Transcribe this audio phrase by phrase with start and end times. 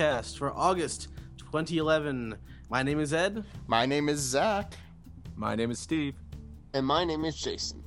[0.00, 2.34] Metal Podcast for August 2011.
[2.70, 3.44] My name is Ed.
[3.66, 4.72] My name is Zach.
[5.36, 6.14] My name is Steve.
[6.72, 7.84] And my name is Jason.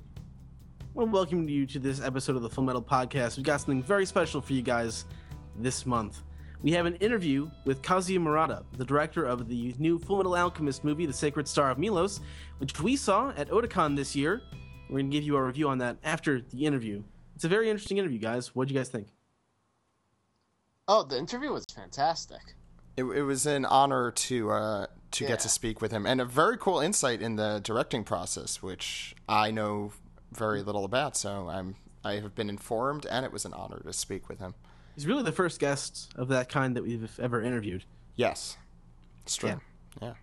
[0.93, 3.37] Well, welcome you to this episode of the Full Metal Podcast.
[3.37, 5.05] We've got something very special for you guys
[5.57, 6.21] this month.
[6.61, 10.83] We have an interview with Kazuya Murata, the director of the new Full Metal Alchemist
[10.83, 12.19] movie, The Sacred Star of Milos,
[12.59, 14.43] which we saw at Otakon this year.
[14.87, 17.01] We're going to give you a review on that after the interview.
[17.35, 18.53] It's a very interesting interview, guys.
[18.53, 19.07] What do you guys think?
[20.87, 22.41] Oh, the interview was fantastic.
[22.97, 25.29] It, it was an honor to uh, to Yeah.
[25.31, 29.15] get to speak with him, and a very cool insight in the directing process, which
[29.29, 29.93] I know
[30.33, 31.15] very little about.
[31.15, 34.55] So I'm I have been informed, and it was an honor to speak with him.
[34.95, 37.85] He's really the first guest of that kind that we've ever interviewed.
[38.15, 38.57] Yes,
[39.23, 39.49] it's true.
[39.49, 39.59] Yeah.
[40.01, 40.13] Yeah.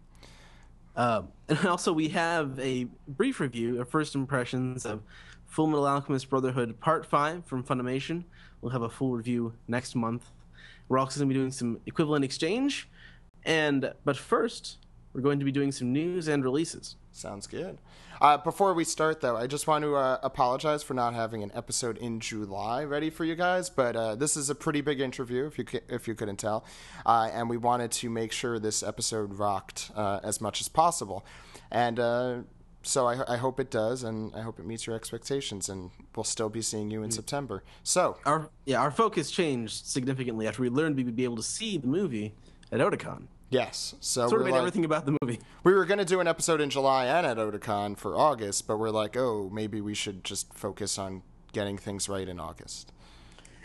[0.94, 5.02] Uh, and also, we have a brief review of first impressions of
[5.46, 8.24] Full Metal Alchemist Brotherhood Part 5 from Funimation.
[8.60, 10.30] We'll have a full review next month.
[10.90, 12.88] We're going to be doing some equivalent exchange.
[13.44, 14.78] And But first,
[15.14, 16.96] we're going to be doing some news and releases.
[17.12, 17.78] Sounds good.
[18.20, 21.50] Uh, before we start, though, I just want to uh, apologize for not having an
[21.54, 23.70] episode in July ready for you guys.
[23.70, 26.64] But uh, this is a pretty big interview, if you c- if you couldn't tell,
[27.06, 31.24] uh, and we wanted to make sure this episode rocked uh, as much as possible,
[31.70, 32.38] and uh,
[32.82, 36.24] so I, I hope it does, and I hope it meets your expectations, and we'll
[36.24, 37.12] still be seeing you in mm.
[37.12, 37.62] September.
[37.82, 41.42] So Our Yeah, our focus changed significantly after we learned we would be able to
[41.42, 42.34] see the movie
[42.72, 43.24] at Otakon.
[43.50, 45.40] yes, so Sort we're of made like- everything about the movie.
[45.64, 48.78] We were going to do an episode in July and at Otakon for August, but
[48.78, 51.22] we're like, oh, maybe we should just focus on
[51.52, 52.92] getting things right in August.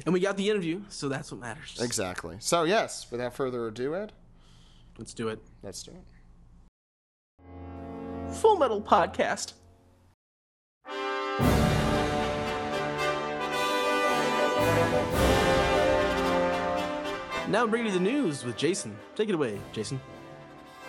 [0.05, 1.79] And we got the interview, so that's what matters.
[1.81, 2.35] Exactly.
[2.39, 4.11] So, yes, without further ado, Ed,
[4.97, 5.39] Let's do it.
[5.63, 6.03] let's do it.
[8.35, 9.53] Full Metal Podcast.
[17.47, 18.97] Now bringing you the news with Jason.
[19.15, 20.01] Take it away, Jason.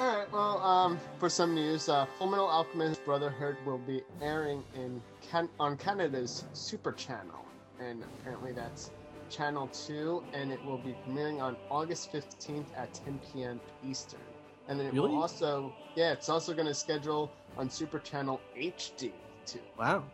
[0.01, 0.33] All right.
[0.33, 5.51] Well, um, for some news, uh, Full Metal Alchemist Brotherhood will be airing in Can-
[5.61, 7.45] on Canada's Super Channel,
[7.79, 8.91] and apparently that's
[9.29, 13.61] Channel Two, and it will be premiering on August fifteenth at 10 p.m.
[13.85, 14.21] Eastern.
[14.69, 15.11] And then it Really?
[15.11, 19.13] will also, yeah, it's also going to schedule on Super Channel HD
[19.47, 19.61] too.
[19.79, 20.05] Wow.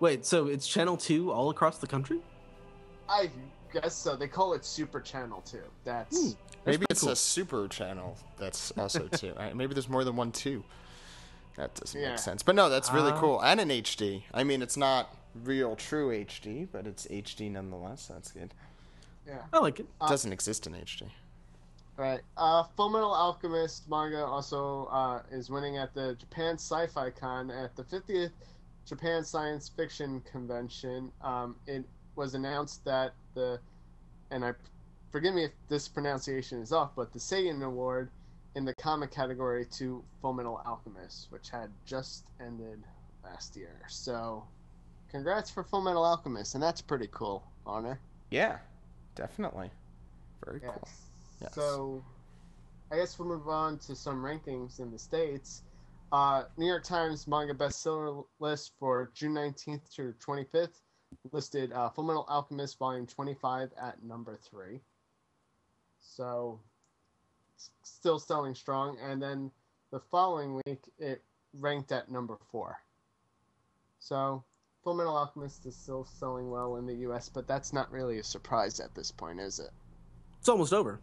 [0.00, 2.20] Wait, so it's Channel 2 all across the country?
[3.08, 3.30] I
[3.72, 4.14] guess so.
[4.16, 5.62] They call it Super Channel Two.
[5.84, 6.30] That's Hmm.
[6.64, 7.10] Maybe pretty it's cool.
[7.10, 9.32] a super channel that's also two.
[9.34, 9.54] Right?
[9.54, 10.64] Maybe there's more than one two.
[11.56, 12.10] That doesn't Yeah.
[12.10, 12.42] make sense.
[12.42, 13.20] But no, that's really Ah.
[13.20, 13.40] cool.
[13.42, 14.24] And an HD.
[14.34, 18.06] I mean, it's not real true HD, but it's HD nonetheless.
[18.08, 18.52] That's good.
[19.26, 19.42] yeah.
[19.52, 19.86] I like it.
[20.02, 21.10] It doesn't exist in HD.
[21.96, 22.20] Right.
[22.36, 27.74] Uh, Full Metal Alchemist manga also uh, is winning at the Japan Sci-Fi Con at
[27.74, 28.32] the 50th
[28.86, 31.10] Japan Science Fiction Convention.
[31.22, 33.58] Um, it was announced that the,
[34.30, 34.52] and I,
[35.10, 38.10] forgive me if this pronunciation is off, but the Seiyan Award
[38.54, 42.82] in the comic category to Full Metal Alchemist, which had just ended
[43.24, 43.80] last year.
[43.88, 44.44] So,
[45.10, 48.00] congrats for Full Metal Alchemist, and that's pretty cool honor.
[48.30, 48.58] Yeah,
[49.14, 49.70] definitely.
[50.44, 50.72] Very Yes.
[50.74, 50.88] cool.
[51.40, 51.54] Yes.
[51.54, 52.04] So,
[52.90, 55.62] I guess we'll move on to some rankings in the states.
[56.12, 60.80] Uh, New York Times manga bestseller list for June 19th to 25th
[61.32, 64.80] listed uh, Full Metal Alchemist Volume 25 at number three.
[66.00, 66.60] So,
[67.82, 68.98] still selling strong.
[69.02, 69.50] And then
[69.90, 71.22] the following week, it
[71.54, 72.78] ranked at number four.
[73.98, 74.44] So,
[74.84, 78.24] Full Metal Alchemist is still selling well in the U.S., but that's not really a
[78.24, 79.70] surprise at this point, is it?
[80.38, 81.00] It's almost over.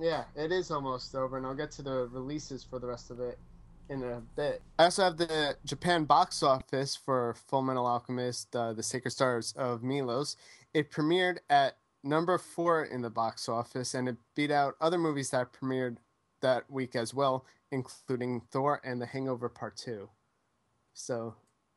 [0.00, 3.20] Yeah, it is almost over, and I'll get to the releases for the rest of
[3.20, 3.38] it
[3.90, 4.62] in a bit.
[4.78, 9.52] I also have the Japan box office for Full Metal Alchemist, uh, The Sacred Stars
[9.58, 10.36] of Milos.
[10.72, 15.30] It premiered at number four in the box office, and it beat out other movies
[15.30, 15.98] that premiered
[16.40, 20.08] that week as well, including Thor and The Hangover Part 2.
[20.94, 21.34] So,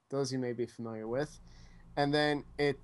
[0.10, 1.40] those you may be familiar with.
[1.98, 2.80] And then it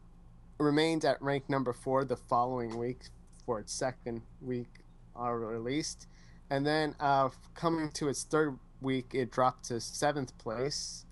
[0.58, 3.04] remained at rank number four the following week
[3.46, 4.84] for its second week
[5.20, 6.08] uh, released.
[6.50, 11.06] And then uh, coming to its third week, it dropped to seventh place.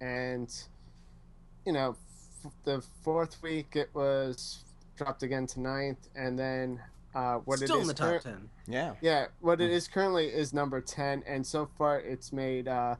[0.00, 0.52] And,
[1.64, 1.96] you know,
[2.44, 4.64] f- the fourth week, it was
[4.96, 6.08] dropped again to ninth.
[6.14, 6.80] And then
[7.14, 8.48] uh, what Still it in the top cur- 10.
[8.66, 8.94] Yeah.
[9.00, 11.22] yeah, what it is currently is number 10.
[11.26, 12.96] And so far, it's made uh,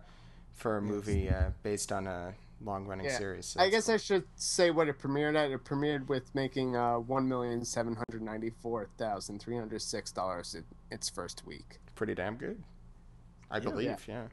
[0.56, 3.18] for a movie uh, based on a long running Yeah.
[3.18, 3.46] series.
[3.46, 5.52] so I that's guess I should say what it premiered at.
[5.52, 10.12] It premiered with making uh, one million seven hundred ninety four thousand three hundred six
[10.12, 11.80] dollars in its first week.
[11.96, 12.62] pretty damn good.
[13.50, 14.06] I believe.
[14.06, 14.24] Yeah.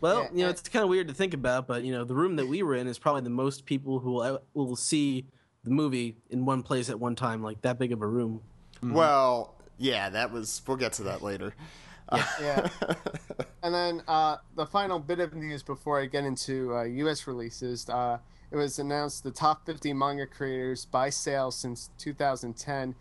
[0.00, 2.14] Well, Yeah, you know, it's kind of weird to think about, but you know, the
[2.16, 5.26] room that we were in is probably the most people who will, will see
[5.62, 8.40] the movie in one place at one time, like that big of a room.
[8.82, 10.62] Well, yeah, that was.
[10.66, 11.54] We'll get to that later.
[12.42, 12.68] Yeah.
[13.62, 17.26] And then uh, the final bit of news before I get into uh, U.S.
[17.26, 18.18] releases, uh,
[18.50, 22.94] it was announced the top 50 manga creators by sales since 2010,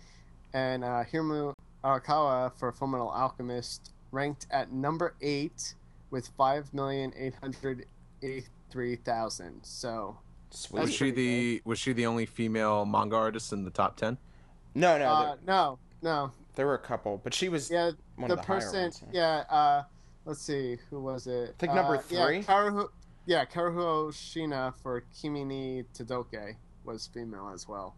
[0.54, 5.74] and uh, Hiromu Arakawa for Fullmetal Alchemist ranked at number eight
[6.10, 7.86] with five million eight hundred
[8.22, 9.64] eighty-three thousand.
[9.64, 10.18] So
[10.52, 10.82] Sweet.
[10.82, 14.18] Was she pretty the was she the only female manga artist in the top ten?
[14.76, 17.70] No, no, uh, there, no, no, there were a couple, but she was.
[17.70, 19.44] yeah, One the of the person, ones, yeah.
[19.50, 19.84] Uh,
[20.26, 21.50] let's see, who was it?
[21.50, 22.44] I think number Uh, yeah, three?
[22.44, 22.88] Karuhu,
[23.26, 27.96] yeah, Karuho Shiina for Kimi ni Todoke was female as well,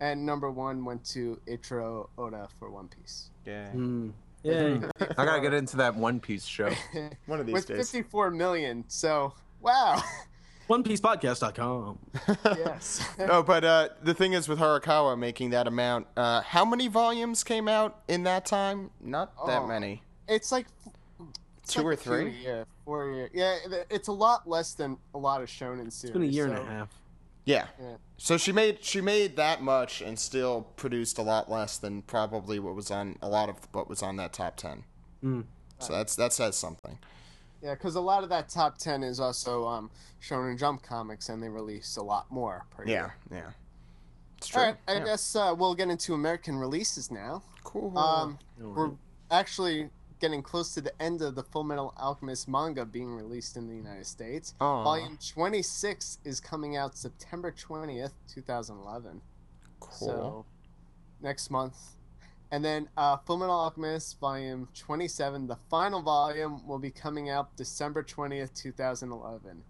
[0.00, 3.30] and number one went to Eiichiro Oda for One Piece.
[3.46, 3.70] Yeah.
[3.70, 4.10] Hmm.
[4.42, 4.78] Yeah.
[5.18, 6.70] I gotta get into that One Piece show.
[7.26, 7.90] One of these With days.
[7.90, 10.00] 54 million, so wow,
[10.70, 11.98] OnePiecePodcast.com.
[12.44, 13.06] yes.
[13.18, 17.42] no, but uh, the thing is with Harakawa making that amount, uh, how many volumes
[17.44, 18.90] came out in that time?
[19.00, 19.66] Not that Oh.
[19.66, 20.02] many.
[20.28, 20.66] It's like
[21.62, 22.36] it's Two like or three?
[22.44, 23.30] Yeah, four a year.
[23.34, 23.56] Yeah,
[23.90, 26.04] it's a lot less than a lot of shonen series.
[26.04, 26.88] It's been a year and a half.
[27.44, 27.66] Yeah.
[27.80, 27.96] Yeah.
[28.16, 32.60] So she made she made that much and still produced a lot less than probably
[32.60, 34.84] what was on a lot of what was on that top ten.
[35.24, 35.44] Mm.
[35.80, 36.98] So that's that says something.
[37.62, 39.90] Yeah, because a lot of that top ten is also um,
[40.22, 43.14] Shonen Jump comics, and they release a lot more per Yeah, year.
[43.30, 43.50] yeah.
[44.38, 44.60] It's true.
[44.62, 45.04] All right, I yeah.
[45.04, 47.42] guess uh, we'll get into American releases now.
[47.62, 47.96] Cool.
[47.98, 48.90] Um, All we're
[49.30, 49.90] actually
[50.20, 53.74] getting close to the end of the Full Metal Alchemist manga being released in the
[53.74, 54.54] United States.
[54.60, 54.82] Aw.
[54.84, 59.20] Volume 26 is coming out September 20th, 2011.
[59.80, 59.90] cool.
[59.92, 60.44] So,
[61.22, 61.76] next month.
[62.52, 67.54] And then uh, Full Metal Alchemist Volume 27, the final volume, will be coming out
[67.56, 69.62] December 20th, 2011.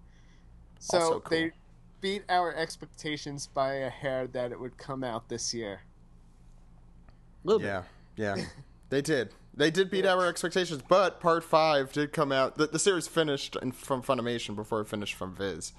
[0.78, 1.22] So Also cool.
[1.28, 1.52] they
[2.00, 5.82] beat our expectations by a hair that it would come out this year.
[7.44, 7.66] A little bit.
[7.66, 7.82] yeah,
[8.16, 8.44] yeah.
[8.88, 9.34] they did.
[9.54, 12.56] They did beat our expectations, but part five did come out.
[12.56, 15.72] The, the series finished in, from Funimation before it finished from Viz.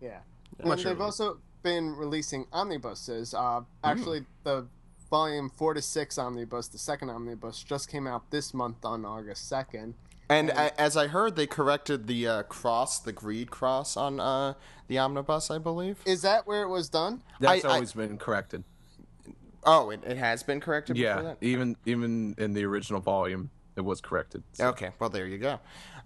[0.00, 0.20] Yeah.
[0.64, 3.34] Much and they've also been releasing omnibuses.
[3.34, 4.66] Uh, actually, the
[5.10, 9.48] volume four to six omnibus, the second omnibus, just came out this month on August
[9.48, 9.94] second.
[10.30, 14.54] And a, as I heard, they corrected the uh, cross, the greed cross on uh,
[14.86, 15.96] the omnibus, I believe.
[16.04, 17.22] Is that where it was done?
[17.40, 18.64] That's I- I- always been corrected.
[19.64, 20.96] Oh, it, it has been corrected.
[20.96, 21.38] before Yeah, that?
[21.40, 24.42] even even in the original volume, it was corrected.
[24.52, 25.58] So- Okay, well there you go.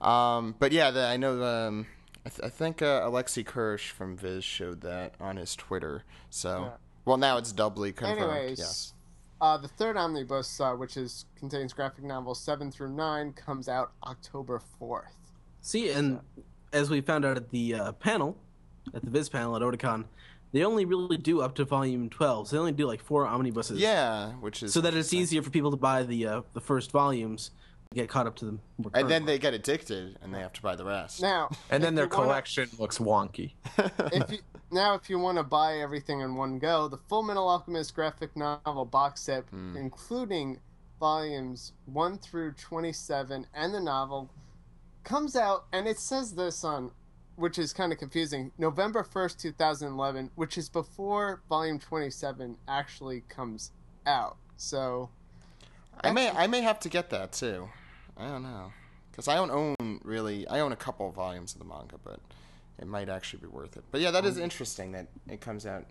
[0.06, 1.42] Um, but yeah, the, I know.
[1.42, 1.86] Um,
[2.24, 6.04] I, th- I think uh, Alexis Kirsch from Viz showed that on his Twitter.
[6.30, 6.70] So, Yeah.
[7.04, 8.20] Well, now it's doubly confirmed.
[8.20, 8.92] Anyways, yes.
[9.40, 13.92] uh, the third omnibus, uh, which is contains graphic novels seven through nine, comes out
[14.06, 15.14] October fourth.
[15.60, 16.20] See, and
[16.72, 18.36] as we found out at the uh, panel,
[18.94, 20.04] at the Viz panel at Otakon,
[20.52, 22.48] they only really do up to volume 12.
[22.48, 23.78] So they only do like four omnibuses.
[23.80, 26.90] Yeah, which is So that it's easier for people to buy the uh, the first
[26.90, 27.50] volumes,
[27.90, 28.60] to get caught up to them.
[28.78, 31.22] And then current they get addicted, and they have to buy the rest.
[31.22, 33.52] Now, And then their you wanna- collection looks wonky.
[33.78, 34.38] if you
[34.72, 38.34] now if you want to buy everything in one go, the Full Metal Alchemist graphic
[38.36, 39.76] novel box set, Hmm.
[39.76, 40.60] including
[40.98, 44.30] volumes one through twenty-seven and the novel,
[45.04, 46.90] comes out, and it says this on,
[47.36, 48.52] which is kind of confusing.
[48.58, 53.72] November first, two thousand eleven, which is before volume twenty-seven actually comes
[54.06, 54.36] out.
[54.56, 55.10] So,
[56.02, 57.68] I may, I may have to get that too.
[58.16, 58.72] I don't know,
[59.10, 60.46] because I don't own really.
[60.46, 62.20] I own a couple of volumes of the manga, but
[62.78, 63.84] it might actually be worth it.
[63.90, 65.84] But yeah, that is interesting that it comes out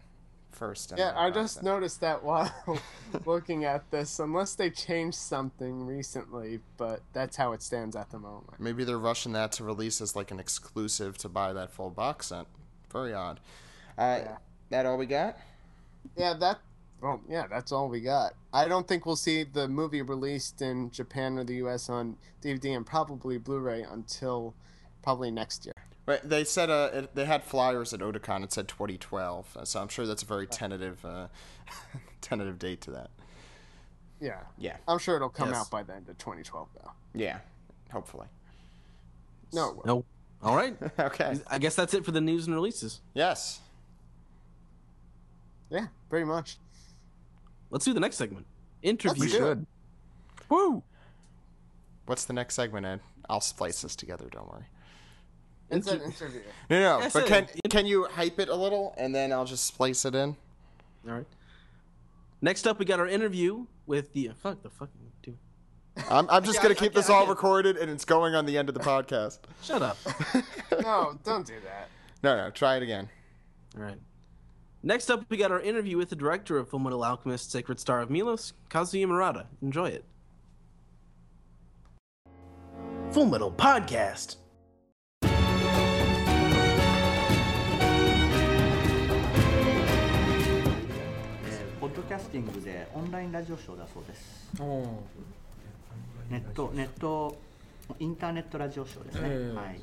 [0.52, 0.94] first.
[0.98, 2.54] yeah, I just noticed that while
[3.26, 8.20] looking at this, unless they changed something recently, but that's how it stands at the
[8.20, 8.60] moment.
[8.60, 12.28] Maybe they're rushing that to release as like an exclusive to buy that full box
[12.28, 12.48] set.
[12.92, 13.40] Very odd.
[13.98, 14.38] Uh, Yeah.
[14.70, 15.38] That all we got?
[16.16, 16.60] Yeah, that.
[17.02, 18.34] Well, yeah, that's all we got.
[18.54, 21.90] I don't think we'll see the movie released in Japan or the U.S.
[21.90, 24.54] on DVD and probably Blu-ray until
[25.02, 25.74] probably next year.
[26.08, 28.44] Right, they said uh, it, they had flyers at Otakon.
[28.44, 31.28] It said 2012, uh, so I'm sure that's a very tentative, uh,
[32.22, 33.12] tentative date to that.
[34.20, 35.58] Yeah, Yeah, I'm sure it'll come Yes.
[35.58, 36.92] out by the end of 2012, though.
[37.14, 37.40] yeah,
[37.92, 38.28] hopefully.
[39.54, 39.82] No.
[39.86, 40.06] No.
[40.44, 40.76] All right.
[41.00, 41.40] okay.
[41.48, 43.02] I guess that's it for the news and releases.
[43.14, 43.60] Yes.
[45.70, 46.58] Yeah, pretty much.
[47.70, 48.46] Let's do the next segment.
[48.84, 49.28] We Interview.
[49.30, 49.40] do it.
[49.40, 49.66] should.
[50.50, 50.84] Woo!
[52.06, 53.00] What's the next segment, Ed?
[53.30, 54.28] I'll splice this together.
[54.32, 54.66] Don't worry.
[55.72, 56.42] It's an interview.
[56.70, 57.00] No, no.
[57.00, 60.06] Yes, but it- can can you hype it a little, and then I'll just splice
[60.06, 60.36] it in.
[61.08, 61.26] All right.
[62.42, 65.38] Next up, we got our interview with the fuck the fucking dude.
[66.10, 67.30] I'm, I'm just Yeah, gonna I- keep I this I all can't.
[67.30, 69.40] recorded, and it's going on the end of the podcast.
[69.64, 69.98] Shut up.
[70.82, 71.90] No, don't do that.
[72.24, 73.08] No, no, try it again.
[73.78, 74.00] All right.
[74.82, 78.02] Next up, we got our interview with the director of Full Metal Alchemist: Sacred Star
[78.02, 79.46] of Milos, Kazuya Murata.
[79.62, 80.06] Enjoy it.
[83.12, 84.38] Full Metal Podcast.
[92.12, 94.52] キャスティングでオンラインラジオショーだそうです。
[96.30, 97.38] ネット、ネット、
[98.00, 99.28] インターネットラジオショーですね。
[99.30, 99.82] ええはい。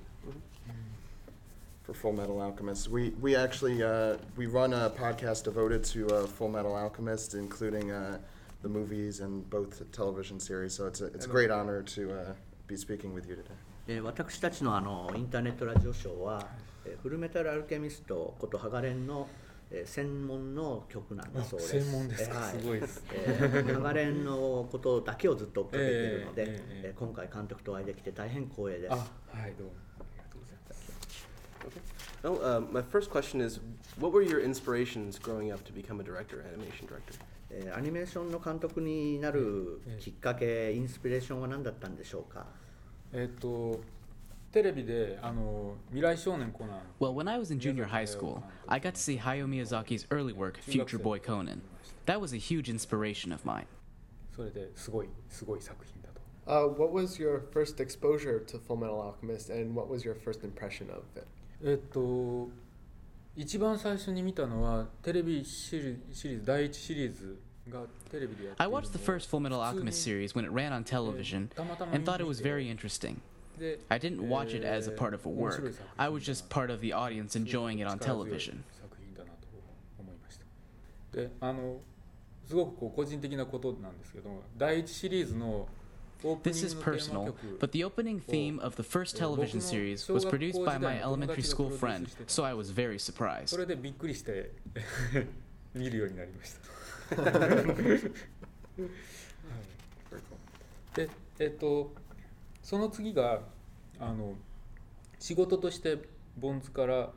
[1.87, 6.27] For Full Metal Alchemist, we we actually uh, we run a podcast devoted to uh,
[6.27, 8.19] Full Metal Alchemist, including uh,
[8.61, 10.75] the movies and both television series.
[10.75, 12.35] So it's a it's a great honor to uh,
[12.67, 13.57] be speaking with you today.
[13.87, 16.47] えー私たちのあのインターネットラジオショーは、
[16.85, 19.27] えーフルメタルアルケミストことハガレンの、
[19.71, 21.81] えー専門の曲なんだそうです。
[21.81, 28.93] 専門ですかえーはいすごいですえーハガレンのことだけをずっと追っかけているので、えーえー今回監督とお会いできて大変光栄です。
[28.93, 29.03] あは
[29.47, 30.89] いどうもありがとうございます
[32.23, 33.61] Well, uh, my first question is,
[34.01, 37.21] what were your inspirations growing up to become a director, animation director?
[37.51, 42.47] えーアニメーションの監督になるきっかけ、インスピレーションは何だったんでしょうか？
[43.13, 43.81] えっと
[44.58, 50.06] テレビであの未来少年コナン Well, when I was in junior high school, I got to see Hayao Miyazaki's
[50.12, 51.62] early work, Future Boy Conan.
[52.06, 53.66] That was a huge inspiration of mine.
[54.36, 60.14] それですごいすごい作品だと Uh, what was your first exposure to Full Metal Alchemist, and what was your
[60.16, 61.26] first impression of it?
[61.64, 62.50] えっと
[63.36, 67.82] 一番最初に見たのはテレビシリシリーズ第一シリーズが
[68.12, 71.50] テレビでやって I いるのを watched the first Full Metal Alchemist series when it ran on television
[71.92, 73.20] and thought it was very interesting.
[73.91, 75.73] I didn't watch it as a part of a work.
[75.99, 78.65] I was just part of the audience enjoying it on television.
[86.43, 90.77] This is personal, but the opening theme of the first television series was produced by
[90.79, 93.51] my elementary school friend, so I was very surprised.
[93.51, 94.51] それでびっくりして
[95.75, 97.17] 見るようになりました。
[100.97, 101.93] で、えっと
[102.68, 103.42] その次が
[104.00, 104.36] あの
[105.20, 105.98] 仕事として
[106.38, 107.10] ボンズから、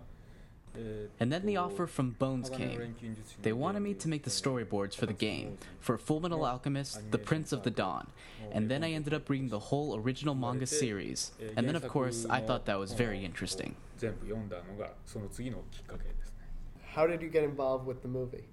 [0.74, 2.78] えー And then the と offer from Bones 鋼の came.
[2.78, 7.00] 錬金術師の They wanted me to make the storyboards for the game, for Full Metal Alchemist,
[7.10, 8.08] The Prince of the Dawn,
[8.52, 11.32] and then I ended up reading the whole original manga series.
[11.56, 13.74] And then, of course, I thought that was very interesting.
[13.96, 16.46] 全部読んだのがその次のきっかけですね。
[16.94, 18.44] How did you get involved with the movie?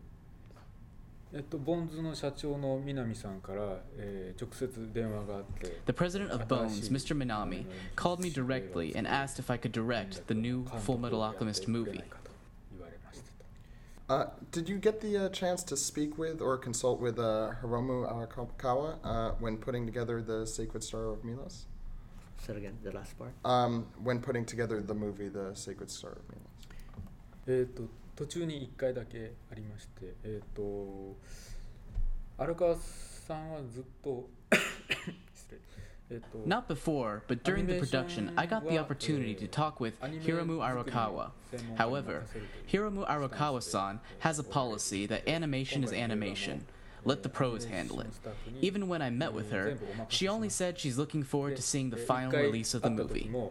[1.35, 7.15] えっと、ボンズの社長の南さんから、えー直接電話があって、 The president of Bones, Mr.
[7.17, 7.65] Minami,
[7.95, 12.03] called me directly and asked if I could direct the new Full Metal Alchemist movie.
[12.71, 13.43] 言われましたと
[14.09, 18.05] Uh, did you get the uh, chance to speak with or consult with uh, Hiromu
[18.05, 21.65] Arakawa uh, when putting together the Sacred Star of Milos?
[22.45, 23.31] So again, the last part.
[23.45, 26.43] Um, when putting together the movie, The Sacred Star of Milos.
[27.47, 27.83] えっ、と
[28.17, 31.15] 途中に1回だけありましてえっ、と
[32.37, 34.29] 荒川さんはずっと
[35.33, 35.59] 失礼
[36.11, 41.31] えっ、と Not before, but during the production, I got the opportunity to talk with Hiromu Arakawa.
[41.77, 42.23] However,
[42.71, 46.65] Hiromu Arakawa san has a policy that animation is animation.
[47.05, 48.07] Let the pros handle it.
[48.61, 49.77] Even when I met with her,
[50.07, 52.89] she only said she's looking forward to seeing the で final 一回 release of the
[52.89, 53.49] 会った時 movie.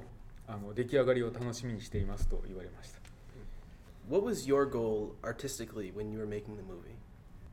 [4.09, 6.97] What was your goal artistically when you were making the movie?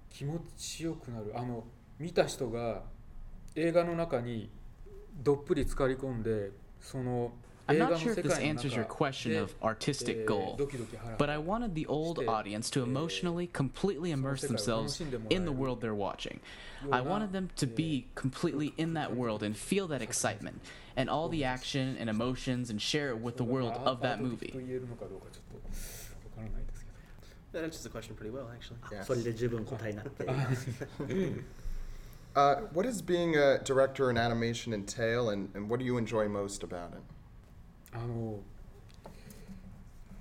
[0.10, 1.64] 気持ちよくなるあの
[2.00, 2.84] 見た人が
[3.56, 4.50] 映画の中に
[5.22, 7.32] どっぷり浸かり込んでその
[7.68, 9.54] I'm 映画 not の sure 世 if this 界の answers 中 your question で of
[9.62, 14.42] artistic えー goal, ドキドキハラハ but ラ I wanted the old audience to emotionally, completely immerse
[14.42, 15.00] themselves
[15.30, 16.40] in the world they're watching.
[16.90, 20.62] I wanted them to be completely in that world and feel that excitement
[20.98, 24.52] and all the action and emotions and share it with the world of that アート的
[24.52, 24.52] movie.
[27.54, 28.78] That answers the question pretty well, actually.
[28.92, 29.08] Yes.
[29.08, 30.26] それで十分答えになって。
[32.36, 36.30] Uh, what does being a director in animation entail, and, and what do you enjoy
[36.30, 37.02] most about it?
[37.92, 38.40] あの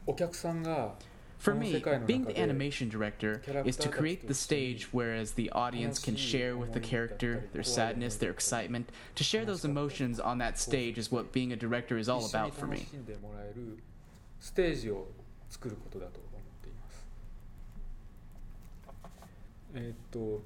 [0.06, 0.94] お客さんが
[1.38, 4.88] For この me, 世界の being 中 the で animation director is to create the stage
[4.90, 8.90] whereas the audience can share with the character their sadness, their excitement.
[9.16, 12.50] To share those emotions on that stage is what being a director is all 一緒に
[12.50, 12.86] about for 楽 me.
[12.86, 13.78] しんでもらえる
[14.40, 15.08] ステージを
[15.50, 16.20] 作ることだと
[19.73, 20.41] えーっと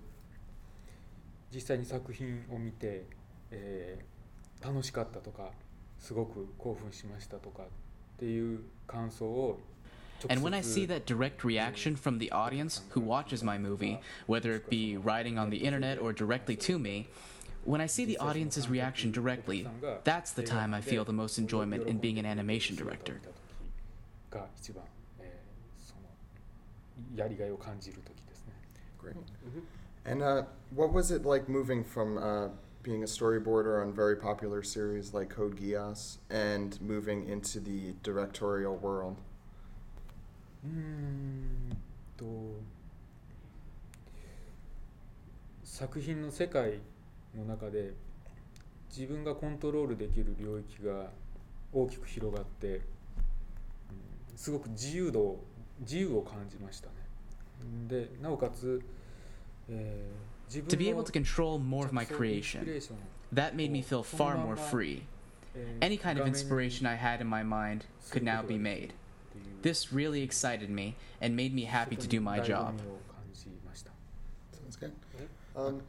[1.53, 3.05] 実際に作品を見て、
[3.51, 4.17] えー
[4.59, 5.51] 楽しかったとか
[5.99, 7.65] すごく興奮しましたとかっ
[8.17, 9.59] ていう感想を
[10.23, 13.99] 直 And when I see 接 that direct reaction from the audience who watches my movie,
[14.25, 17.07] whether it be writing on the internet or directly to me,
[17.65, 19.67] When I see the audience's reaction directly,
[20.05, 23.19] that's the time I feel the most enjoyment in being an animation director.
[27.15, 28.26] やりがいを感じる時
[29.13, 29.63] Great.
[30.05, 32.49] And uh, what was it like moving from uh,
[32.83, 38.77] being a storyboarder on very popular series like Code Geass and moving into the directorial
[38.77, 39.17] world?
[40.63, 41.77] うーん
[42.17, 42.25] と
[45.63, 46.79] 作品の世界
[47.35, 47.93] の中で
[48.89, 51.11] 自分がコントロールできる領域が
[51.71, 52.81] 大きく広がって、うん
[54.35, 55.43] すごく自由度を
[55.79, 57.06] 自由を感じましたね。
[57.87, 58.81] でなおかつ、
[59.69, 60.27] えー
[60.69, 62.81] To be able to control more of my creation.
[63.33, 65.03] That made me feel far more free.
[65.81, 68.93] Any kind of inspiration I had in my mind could now be made.
[69.61, 72.79] This really excited me and made me happy to do my job.
[74.53, 74.93] Sounds good.
[75.55, 75.81] Um,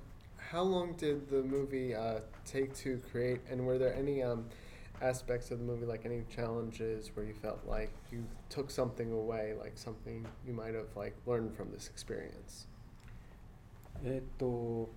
[0.50, 4.46] how long did the movie uh, take to create, and were there any um,
[5.01, 9.53] aspects of the movie, like any challenges, where you felt like you took something away,
[9.59, 12.67] like something you might have like learned from this experience?
[14.03, 14.89] えっと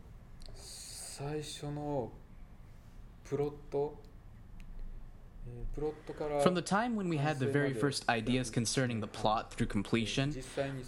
[0.55, 2.11] 最初の
[3.25, 3.97] プロット、
[5.47, 10.33] えープロットから From the time when we had the very first ideas concerning the plot through completion,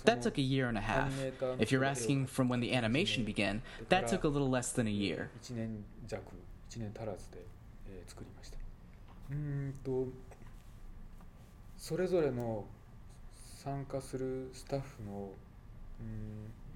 [0.04, 1.12] that took a year and a half.
[1.58, 4.90] If you're asking from when the animation began, that took a little less than a
[4.90, 5.30] year.
[5.42, 6.23] 1年弱
[6.70, 7.38] 1年足らずで、
[7.90, 8.58] えー作りました
[9.32, 10.08] うーんと
[11.77, 12.65] それぞれの
[13.63, 15.30] 参加するスタッフの
[16.00, 16.03] う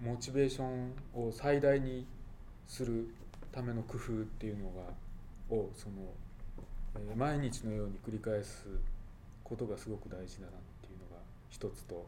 [0.03, 2.05] ーんモチベーションを最大に
[2.67, 3.07] する
[3.51, 5.95] ための工夫っていうのがをその、
[6.95, 8.65] えー毎日のように繰り返す
[9.43, 12.05] ことがすごく大事だなっていうのが一つと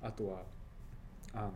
[0.00, 0.42] あとは
[1.34, 1.52] あの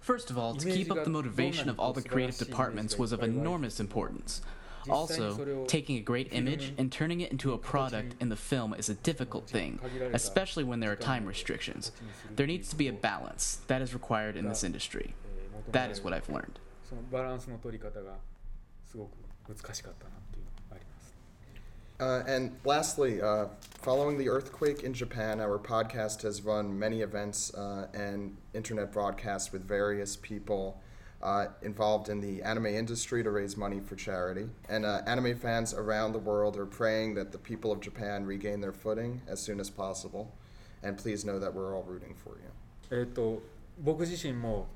[0.00, 3.22] First of all, to keep up the motivation of all the creative departments was of
[3.22, 4.42] enormous importance.
[4.89, 8.89] Also, taking a great image and turning it into a product in the film is
[8.89, 9.79] a difficult thing,
[10.13, 11.91] especially when there are time restrictions.
[12.35, 13.59] There needs to be a balance.
[13.67, 15.13] That is required in this industry.
[15.25, 16.59] えー求めら That れ is る what I've learned.
[16.87, 18.15] そのバランスの取り方が
[18.89, 19.09] すごく
[19.49, 21.13] 難しかったなっていうのがあります。
[21.99, 23.47] Uh, and lastly, uh,
[23.81, 29.51] following the earthquake in Japan, our podcast has run many events uh, and internet broadcasts
[29.51, 30.75] with various people
[31.21, 34.49] uh, involved in the anime industry to raise money for charity.
[34.69, 38.61] And uh, anime fans around the world are praying that the people of Japan regain
[38.61, 40.31] their footing as soon as possible.
[40.83, 42.51] And please know that we're all rooting for you.
[42.89, 43.41] えっ、と
[43.79, 44.67] 僕自身も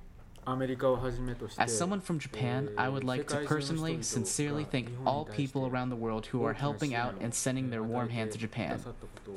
[0.44, 5.90] アメリカをはじめとして As someone from Japan, I would like to personally, sincerely thank all people around
[5.90, 8.80] the world who are helping out and sending their warm hand to Japan.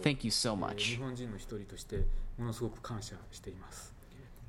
[0.02, 0.98] Thank you so 日 much.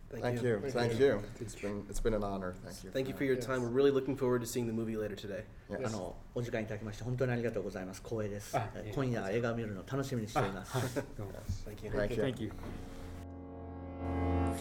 [0.10, 0.62] Thank you.
[0.70, 1.20] Thank you.
[1.42, 2.54] It's been, it's been an honor.
[2.64, 2.92] Thank you.
[2.92, 3.62] Thank you for your time.
[3.64, 5.44] We're really looking forward to seeing the movie later today.
[5.70, 5.92] あ Yes.
[5.92, 11.34] のお時間いただきまして本当にありがとうございます光栄ですあえー今夜映画を見るのを楽しみにしていますどうも
[11.68, 11.92] Thank you.
[11.92, 12.24] Thank you.
[12.24, 12.52] Thank you.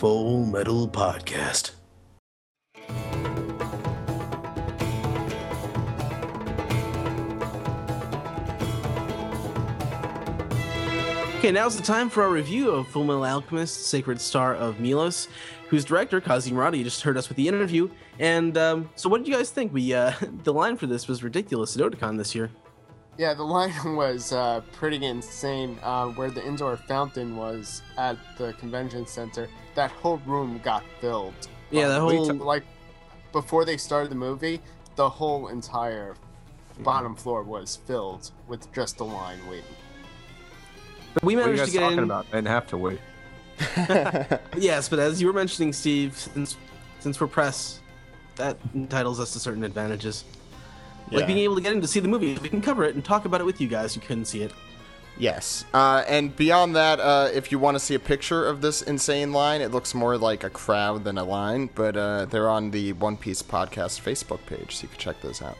[0.00, 1.74] Full Metal Podcast.
[11.49, 15.27] Okay, now's the time for our review of Full Metal Alchemist: Sacred Star of Milos,
[15.69, 17.89] whose director Kazi Murata you just heard us with the interview.
[18.19, 19.73] And um, so, what did you guys think?
[19.73, 22.51] We uh, the line for this was ridiculous at Otakon this year.
[23.17, 25.79] Yeah, the line was uh, pretty insane.
[25.81, 31.33] Uh, where the indoor fountain was at the convention center, that whole room got filled.
[31.71, 32.63] Yeah, that We whole t- like
[33.31, 34.61] before they started the movie,
[34.97, 36.13] the whole entire
[36.81, 39.65] bottom floor was filled with just the line waiting.
[41.23, 42.03] We What are you managed guys to get talking in.
[42.05, 42.25] about?
[42.31, 42.99] I didn't have to wait.
[44.57, 46.57] Yes, but as you were mentioning, Steve, since
[46.99, 47.79] since we're press,
[48.35, 50.23] that entitles us to certain advantages.
[51.11, 53.03] Like being able to get in to see the movie, we can cover it and
[53.03, 54.51] talk about it with you guys who couldn't see it.
[55.17, 55.65] Yes.
[55.73, 59.33] Uh, and beyond that, uh, if you want to see a picture of this insane
[59.33, 62.93] line, it looks more like a crowd than a line, but uh, they're on the
[62.93, 65.57] One Piece Podcast Facebook page, so you can check those out.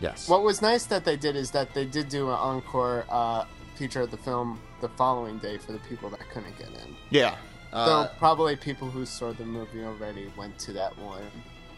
[0.00, 0.28] Yes.
[0.28, 3.44] What was nice that they did is that they did do an encore uh,
[3.78, 6.96] feature of the film the following day for the people that couldn't get in.
[7.10, 7.36] yeah.
[7.70, 11.20] So Uh, probably people who saw the movie already went to that one.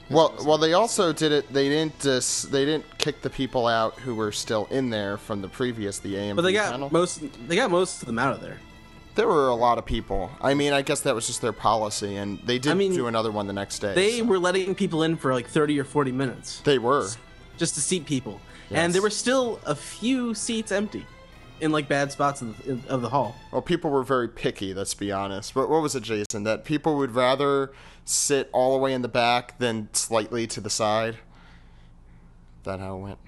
[0.09, 1.53] well, it was- well, they also did it.
[1.53, 1.99] They didn't.
[1.99, 5.99] Dis, they didn't kick the people out who were still in there from the previous
[5.99, 6.89] the AMV But they got panel.
[6.93, 8.59] most they got most of them out of there.
[9.17, 10.31] there were a lot of people.
[10.41, 13.09] I mean, I guess that was just their policy, and they did I mean, do
[13.09, 13.93] another one the next day.
[13.95, 17.11] They so- were letting people in for like 30 or 40 minutes They were.
[17.59, 18.41] just to seat people.
[18.71, 18.79] Yes.
[18.79, 21.05] And there were still a few seats empty.
[21.61, 23.37] In like bad spots of the, of the hall.
[23.53, 24.73] Well, people were very picky.
[24.75, 25.55] Let's be honest.
[25.55, 26.45] But what was it, Jason?
[26.45, 27.73] That people would rather
[28.05, 31.19] sit all the way in the back than slightly to the side.
[32.65, 33.19] That how it went.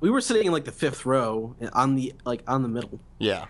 [0.00, 3.46] We were sitting in like the fifth row on the like on the middle, Yeah,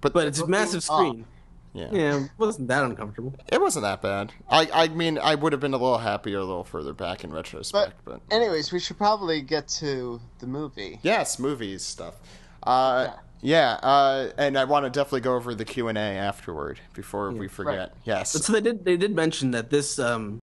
[0.00, 1.24] but but it's a massive screen.
[1.72, 1.88] yeah.
[1.90, 3.34] Yeah, it wasn't that uncomfortable.
[3.50, 4.32] It wasn't that bad.
[4.50, 7.32] I I mean, I would have been a little happier a little further back in
[7.32, 11.00] retrospect, but, Anyways, we should probably get to the movie.
[11.02, 12.14] yes, movies stuff.
[12.62, 13.20] Uh, yeah,
[13.54, 17.46] uh, and I want to definitely go over the Q and A afterward before we
[17.46, 17.94] forget.
[18.04, 18.32] Yes.
[18.32, 20.40] But so they did they did mention that this um,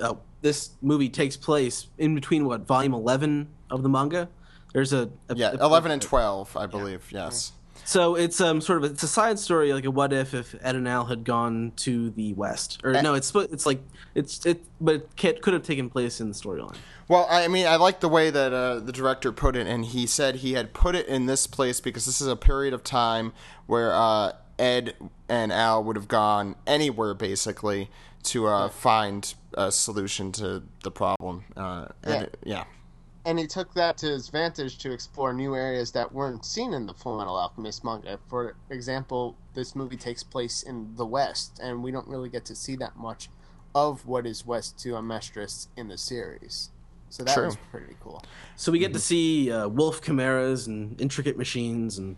[0.00, 4.28] uh, this movie takes place in between what volume eleven of the manga.
[4.72, 7.06] There's a, a yeah, a- eleven and twelve, I believe.
[7.12, 7.52] Yes.
[7.84, 10.74] So it's um sort of it's a side story like a what if if Ed
[10.76, 13.00] and Al had gone to the west or Eh.
[13.02, 13.82] no it's it's like
[14.14, 16.76] it's it but it could have taken place in the storyline.
[17.06, 20.06] Well, I mean, I like the way that uh, the director put it, and he
[20.06, 23.34] said he had put it in this place because this is a period of time
[23.66, 24.94] where uh, Ed
[25.28, 27.90] and Al would have gone anywhere basically
[28.22, 31.44] to uh, find a solution to the problem.
[31.54, 32.20] Uh, Yeah.
[32.22, 32.64] it- yeah.
[33.26, 36.86] And he took that to his advantage to explore new areas that weren't seen in
[36.86, 38.18] the Full Metal Alchemist manga.
[38.28, 42.54] For example, this movie takes place in the West, and we don't really get to
[42.54, 43.28] see that much
[43.74, 46.70] of what is West to Amestris in the series.
[47.08, 47.46] So that True.
[47.46, 48.22] was pretty cool.
[48.56, 52.16] So we get to see uh, wolf chimeras and intricate machines and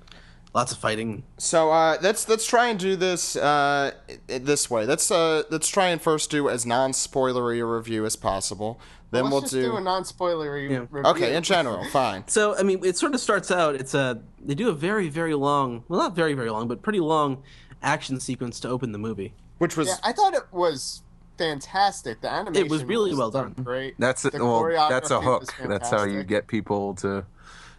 [0.54, 1.22] lots of fighting.
[1.36, 4.86] So uh, let's let's try and do this uh, i- i- this way.
[4.86, 8.80] Let's uh, let's try and first do as non-spoilery a review as possible.
[9.10, 9.62] Then Let's we'll just do.
[9.62, 10.78] do, a non-spoilery Yeah.
[10.90, 11.10] review.
[11.10, 12.26] okay, in general, fine.
[12.26, 13.74] So I mean, it sort of starts out.
[13.76, 17.00] It's a they do a very very long, well not very very long, but pretty
[17.00, 17.42] long
[17.82, 19.32] action sequence to open the movie.
[19.58, 21.02] Which was Yeah, I thought it was
[21.38, 22.20] fantastic.
[22.20, 23.54] The animation it was really well done.
[23.62, 23.94] Great.
[23.98, 25.54] That's The well, that's a hook.
[25.64, 27.24] That's how you get people to.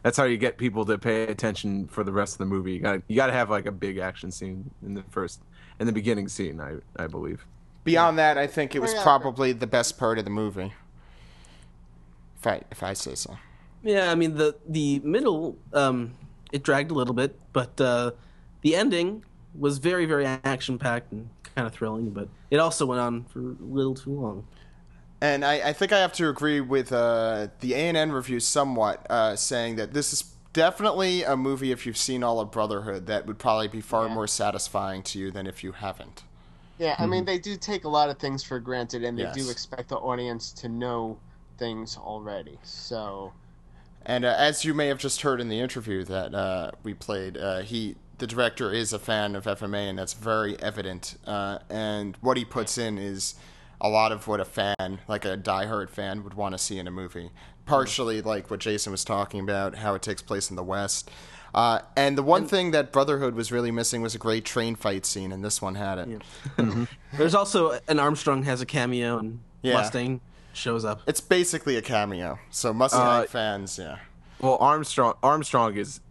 [0.03, 2.73] That's how you get people to pay attention for the rest of the movie.
[2.73, 5.41] You got you got to have like a big action scene in the first,
[5.79, 6.61] in the beginning scene.
[6.61, 7.45] I I believe.
[7.83, 10.73] Beyond that, I think it oh, was probably the best part of the movie.
[12.39, 13.37] If I if I say so.
[13.83, 16.13] Yeah, I mean the the middle um
[16.51, 18.11] it dragged a little bit, but uh
[18.61, 19.23] the ending
[19.55, 23.39] was very very action packed and kind of thrilling, but it also went on for
[23.39, 24.45] a little too long.
[25.19, 29.35] And I, I think I have to agree with uh, the ANN review somewhat, uh,
[29.35, 30.23] saying that this is
[30.53, 34.27] definitely a movie if you've seen all of Brotherhood that would probably be far more
[34.27, 36.23] satisfying to you than if you haven't.
[36.77, 39.49] Yeah, I mean they do take a lot of things for granted, and they do
[39.49, 41.17] expect the audience to know
[41.57, 42.59] things already.
[42.63, 43.33] So
[44.05, 47.37] And uh, as you may have just heard in the interview that uh, we played,
[47.37, 51.17] uh, he the director is a fan of FMA, and that's very evident.
[51.27, 53.35] Uh, and what he puts in is
[53.79, 56.87] a lot of what a fan, like a diehard fan, would want to see in
[56.87, 57.29] a movie.
[57.67, 61.11] Partially like what Jason was talking about, how it takes place in the West.
[61.53, 65.05] Uh, and the one thing that Brotherhood was really missing was a great train fight
[65.05, 66.21] scene, and this one had it.
[67.13, 69.73] There's also an Armstrong has a cameo and Yeah.
[69.73, 70.21] Mustang
[70.57, 71.01] shows up.
[71.07, 72.39] It's basically a cameo.
[72.49, 73.97] So Mustang Uh, fans, yeah.
[74.39, 76.01] Well, Armstrong Armstrong is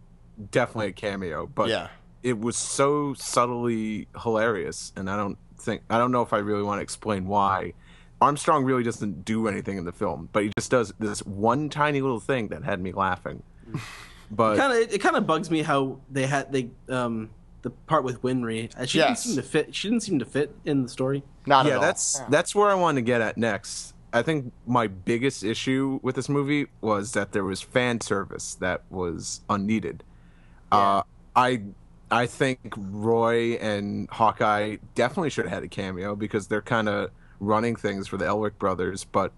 [0.51, 1.87] definitely a cameo, but Yeah.
[2.23, 6.63] it was so subtly hilarious, and I don't think I don't know if I really
[6.63, 7.73] want to explain why.
[8.19, 12.01] Armstrong really doesn't do anything in the film, but he just does this one tiny
[12.01, 13.43] little thing that had me laughing.
[14.29, 17.29] But Kind of it, kind of bugs me how they had they um
[17.61, 18.69] the part with Winry.
[18.77, 19.73] uh, She didn't seem to fit.
[19.73, 21.23] She didn't seem to fit in the story.
[21.45, 21.81] Not at yeah, all.
[21.81, 23.93] that's that's where I wanted to get at next.
[24.17, 28.81] I think my biggest issue with this movie was that there was fan service that
[28.89, 30.03] was unneeded.
[30.71, 31.03] Uh,
[31.35, 31.61] I
[32.09, 37.11] I think Roy and Hawkeye definitely should have had a cameo because they're kind of
[37.39, 39.31] running things for the Elric brothers, but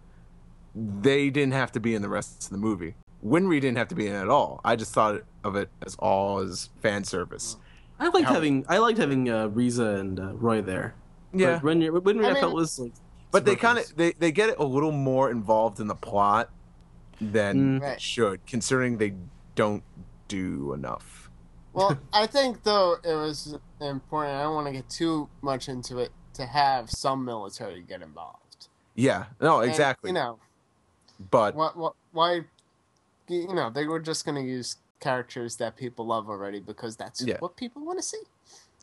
[0.74, 2.96] they didn't have to be in the rest of the movie.
[3.26, 4.62] Winry didn't have to be in it at all.
[4.64, 7.58] I just thought of it as all as fan service.
[8.00, 10.96] I liked How- having I liked having uh, Riza and uh, Roy there.
[11.34, 11.60] Yeah.
[11.62, 12.94] But Winry, Winry I, I felt was like.
[13.32, 16.50] But they kind of they, they get a little more involved in the plot
[17.22, 17.82] than Mm.
[17.82, 18.02] Right.
[18.02, 19.14] should considering they
[19.56, 19.84] don't
[20.28, 21.30] do enough
[21.74, 24.38] Well, I think though it was important.
[24.38, 28.68] I don't want to get too much into it to have some military get involved.
[28.96, 30.40] yeah no And, exactly you know,
[31.32, 32.42] but what, what, why?
[33.28, 37.22] You know, they were just going to use characters that people love already because that's
[37.22, 37.38] Yeah.
[37.40, 38.22] what people want to see.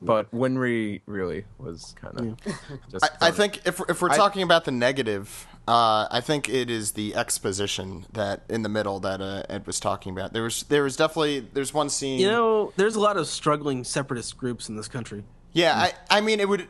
[0.03, 2.37] But winry really was kind of
[2.91, 6.49] just I, I think if if we're I- talking about the negative, uh, I think
[6.49, 10.33] it is the exposition that in the middle that uh, Ed was talking about.
[10.33, 12.21] There was there was definitely there's one scene.
[12.21, 15.25] You know, there's a lot of struggling separatist groups in this country.
[15.53, 16.69] yeah, I I mean it would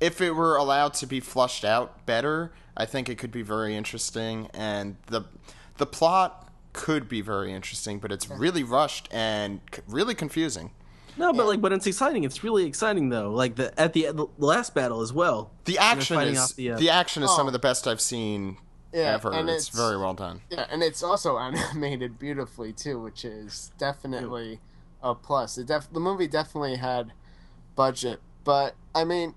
[0.00, 2.52] if it were allowed to be flushed out better.
[2.74, 5.24] I think it could be very interesting, and the
[5.76, 10.70] the plot could be very interesting, but it's really rushed and really confusing.
[11.18, 11.48] No, but Yeah.
[11.48, 12.24] like, but it's exciting.
[12.24, 13.30] It's really exciting though.
[13.30, 15.50] Like the at the, the last battle as well.
[15.66, 17.48] The action is off the, the, uh, action is some Oh.
[17.48, 18.56] of the best I've seen
[18.92, 19.32] Yeah, ever.
[19.32, 20.40] and It's, it's- very well done.
[20.50, 24.60] Yeah, and it's also animated beautifully too, which is definitely
[25.02, 25.58] a plus.
[25.58, 27.12] It def- the movie definitely had
[27.76, 29.34] budget, but I mean,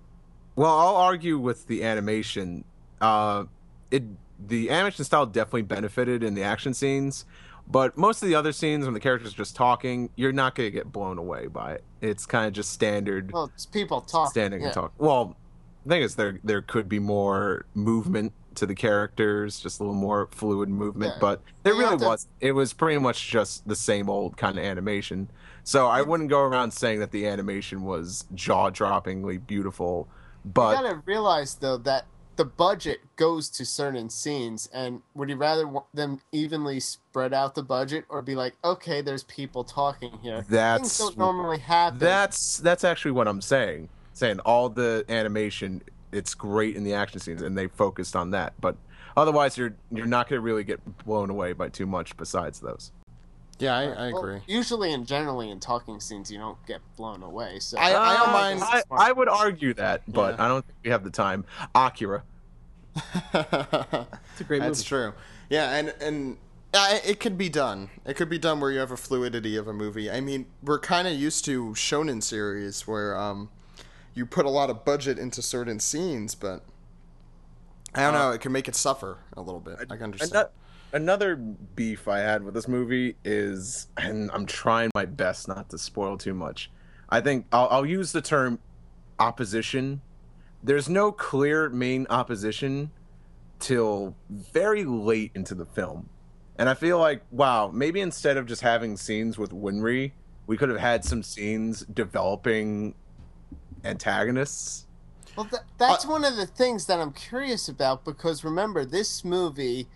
[0.55, 2.63] Well, I'll argue with the animation.
[3.01, 3.45] Uh,
[3.91, 4.03] it
[4.39, 7.25] the animation style definitely benefited in the action scenes,
[7.67, 10.69] but most of the other scenes when the characters are just talking, you're not gonna
[10.69, 11.83] get blown away by it.
[12.01, 14.29] It's kind of just standard well, it's people talking.
[14.31, 14.67] standing yeah.
[14.67, 14.93] and talk.
[14.97, 15.35] Well,
[15.85, 19.93] the thing is, there there could be more movement to the characters, just a little
[19.95, 21.19] more fluid movement, Yeah.
[21.19, 22.27] but there You really to- was.
[22.39, 25.29] It was pretty much just the same old kind of animation.
[25.63, 30.07] So I wouldn't go around saying that the animation was jaw droppingly beautiful,
[30.45, 35.35] but you gotta realize though that the budget goes to certain scenes, and would you
[35.35, 40.37] rather them evenly spread out the budget, or be like, okay, there's people talking here?
[40.37, 41.99] Things That's don't normally happen.
[41.99, 43.89] That's that's actually what I'm saying.
[44.13, 48.53] Saying all the animation, it's great in the action scenes, and they focused on that.
[48.61, 48.77] But
[49.17, 52.91] otherwise, you're you're not going to really get blown away by too much besides those.
[53.59, 54.41] Yeah, I, I Well, agree.
[54.47, 57.59] usually and generally in talking scenes, you don't get blown away.
[57.59, 60.45] So I- I don't Uh, mind- I, I would argue that, but Yeah.
[60.45, 61.45] I don't think we have the time.
[61.73, 62.23] Akira.
[63.33, 65.13] It's a great That's true.
[65.49, 66.37] Yeah, and and
[66.73, 67.89] uh, it could be done.
[68.05, 70.09] It could be done where you have a fluidity of a movie.
[70.11, 73.49] I mean, we're kind of used to shonen series where um,
[74.13, 76.63] you put a lot of budget into certain scenes, but
[77.93, 78.31] I don't know.
[78.31, 79.77] It can make it suffer a little bit.
[79.89, 80.47] I can understand.
[80.95, 85.69] Ano- Another beef I had with this movie is, and I'm trying my best not
[85.69, 86.71] to spoil too much.
[87.09, 88.59] I think I'll, I'll use the term
[89.19, 90.01] opposition.
[90.63, 92.91] There's no clear main opposition
[93.59, 96.09] till very late into the film.
[96.57, 100.13] And I feel like, wow, maybe instead of just having scenes with Winry,
[100.47, 102.95] we could have had some scenes developing
[103.83, 104.87] antagonists.
[105.35, 109.23] Well, th- that's Uh, one of the things that I'm curious about because remember, this
[109.25, 109.87] movie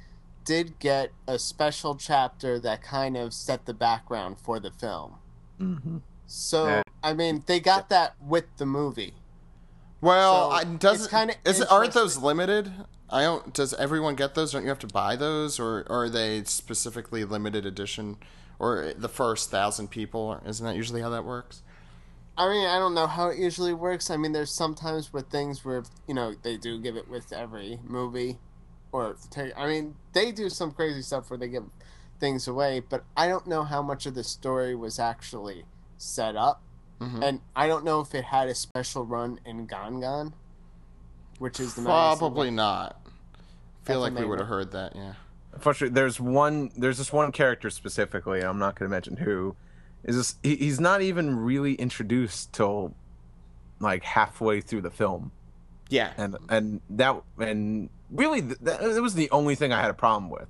[0.50, 5.14] did get a special chapter that kind of set the background for the film.
[5.62, 5.98] Mm-hmm.
[6.26, 6.82] So, Yeah.
[7.04, 9.14] I mean, they got that with the movie.
[10.02, 12.72] well, so I, does it's it, kinda is it, aren't those limited?
[13.12, 13.54] I don't.
[13.54, 14.52] Does everyone get those?
[14.54, 18.18] Don't you have to buy those, or, or are they specifically limited edition,
[18.58, 20.42] or the first thousand people?
[20.48, 21.62] Isn't that usually how that works?
[22.38, 24.10] I mean, I don't know how it usually works.
[24.10, 27.80] I mean, there's sometimes with things where, you know, they do give it with every
[27.84, 28.40] movie.
[28.92, 31.64] Or, take, I mean, they do some crazy stuff where they give
[32.20, 35.64] things away, but I don't know how much of the story was actually
[35.98, 36.62] set up.
[37.00, 37.24] Mhm.
[37.24, 40.34] And I don't know if it had a special run in Gangan,
[41.38, 43.02] which is the Probably that- not.
[43.84, 44.96] Feel like we would have heard that.
[44.96, 45.14] Yeah.
[45.54, 46.70] Unfortunately, there's one.
[46.76, 48.42] There's this one character specifically.
[48.42, 49.56] I'm not going to mention who.
[50.04, 50.36] Is this?
[50.44, 52.94] He, he's not even really introduced till
[53.80, 55.32] like halfway through the film,
[55.90, 56.14] Yeah.
[56.18, 59.94] and and that and really th- that it was the only thing I had a
[59.96, 60.48] problem with.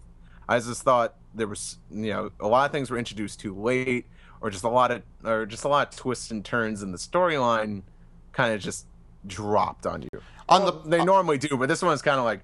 [0.48, 4.06] I just thought there was you know a lot of things were introduced too late,
[4.42, 6.98] or just a lot of or just a lot of twists and turns in the
[6.98, 7.84] storyline,
[8.32, 8.86] kind of just
[9.28, 10.10] dropped on you.
[10.48, 12.42] On Well, the they normally do, but this one's kind of like,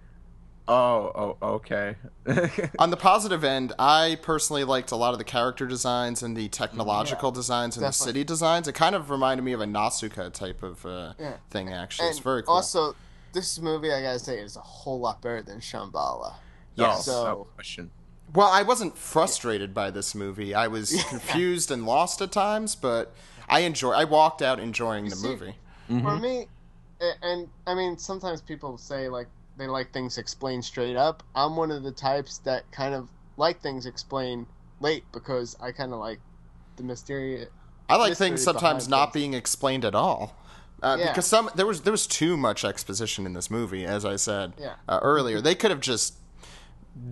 [0.68, 1.96] oh, oh, okay.
[2.80, 6.48] on the positive end, I personally liked a lot of the character designs and the
[6.50, 8.68] technological designs and the city designs.
[8.68, 11.34] It kind of reminded me of a Nausicaa type of uh, Yeah.
[11.50, 11.70] thing.
[11.72, 12.56] Actually, it's And very cool.
[12.56, 12.96] Also,
[13.36, 16.34] this movie, I gotta say, is a whole lot better than Shambhala.
[16.74, 17.92] Yeah, Oh, so- no question.
[18.34, 20.56] well, I wasn't frustrated by this movie.
[20.56, 23.14] I was confused and lost at times, but
[23.48, 23.92] I enjoy.
[23.92, 25.56] I walked out enjoying the see- movie.
[25.90, 26.02] Mm-hmm.
[26.02, 26.48] For me,
[27.22, 31.22] and I mean, sometimes people say like they like things explained straight up.
[31.36, 34.48] I'm one of the types that kind of like things explained
[34.80, 36.20] late because I kind of like
[36.78, 37.50] the mysterious.
[37.88, 39.22] I like things sometimes not things.
[39.22, 40.36] being explained at all.
[40.84, 41.08] Uh, Yeah.
[41.12, 44.54] Because some there was there was too much exposition in this movie, as I said
[44.60, 44.74] Yeah.
[44.88, 45.42] uh, earlier.
[45.42, 46.16] They could have just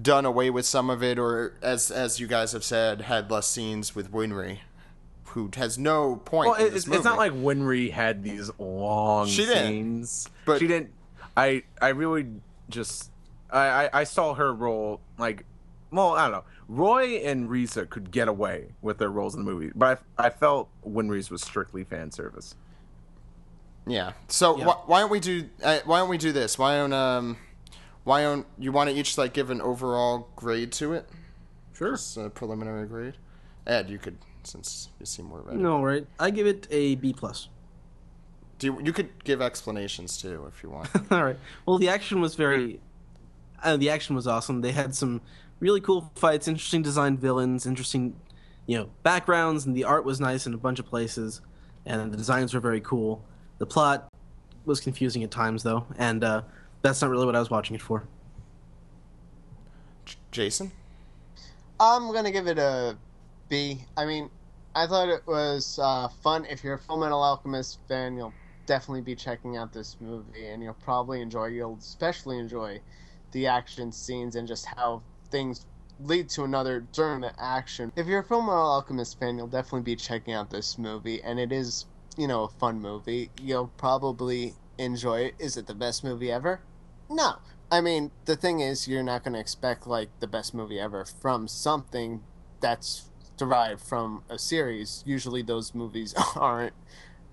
[0.02, 3.48] done away with some of it, or as as you guys have said, had less
[3.48, 4.60] scenes with Winry,
[5.28, 6.50] who has no point.
[6.52, 7.32] Well, in this it's, it's not movie.
[7.32, 10.92] like Winry had these long She didn't, scenes, but- she didn't.
[11.36, 12.28] I I really
[12.70, 13.10] just
[13.50, 15.46] I, I I saw her role like
[15.92, 16.44] well I don't know.
[16.70, 20.30] Roy and Riza could get away with their roles in the movie, but I, I
[20.30, 22.56] felt Winry's was strictly fan service.
[23.86, 24.14] Yeah.
[24.28, 24.66] So Yeah.
[24.66, 26.58] Wh- why don't we do uh, why don't we do this?
[26.58, 27.38] Why don't um
[28.04, 31.10] why don't you want to each like give an overall grade to it?
[31.74, 31.92] Sure.
[31.92, 33.16] Just a preliminary grade.
[33.66, 35.58] Ed, you could since you seem more ready.
[35.58, 36.06] No, right?
[36.20, 37.48] I give it a B plus.
[38.60, 40.90] Do you, you could give explanations too if you want.
[41.12, 41.38] All right.
[41.66, 42.80] Well, the action was very.
[43.64, 44.62] Uh, the action was awesome.
[44.62, 45.22] They had some
[45.60, 48.16] really cool fights, interesting designed villains, interesting,
[48.66, 51.40] you know, backgrounds, and the art was nice in a bunch of places.
[51.86, 53.24] and the designs were very cool.
[53.60, 54.10] The plot
[54.66, 56.42] was confusing at times, though, and uh,
[56.82, 58.04] that's not really what I was watching it for.
[60.06, 60.72] J- Jason?
[61.80, 62.98] I'm gonna give it a
[63.50, 63.86] B.
[63.98, 64.30] I mean,
[64.76, 66.46] I thought it was uh, fun.
[66.46, 68.34] If you're a Full Metal Alchemist fan, you'll
[68.66, 71.48] definitely be checking out this movie, and you'll probably enjoy.
[71.48, 72.80] You'll especially enjoy
[73.32, 75.66] the action scenes and just how things
[76.00, 77.92] lead to another during the action.
[77.96, 81.40] If you're a Full Metal Alchemist fan, you'll definitely be checking out this movie, and
[81.40, 81.86] it is,
[82.18, 83.30] you know, a fun movie.
[83.42, 85.36] You'll probably enjoy it.
[85.40, 86.62] Is it the best movie ever?
[87.10, 87.38] No.
[87.72, 91.06] I mean, the thing is, you're not going to expect like the best movie ever
[91.06, 92.22] from something
[92.60, 95.04] that's derived from a series.
[95.06, 96.74] Usually, those movies aren't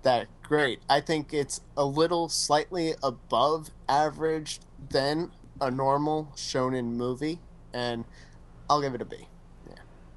[0.03, 0.79] that great.
[0.89, 7.39] I think it's a little slightly above average than a normal shonen movie,
[7.73, 8.05] and
[8.69, 9.27] I'll give it a B.
[9.67, 9.75] Yeah.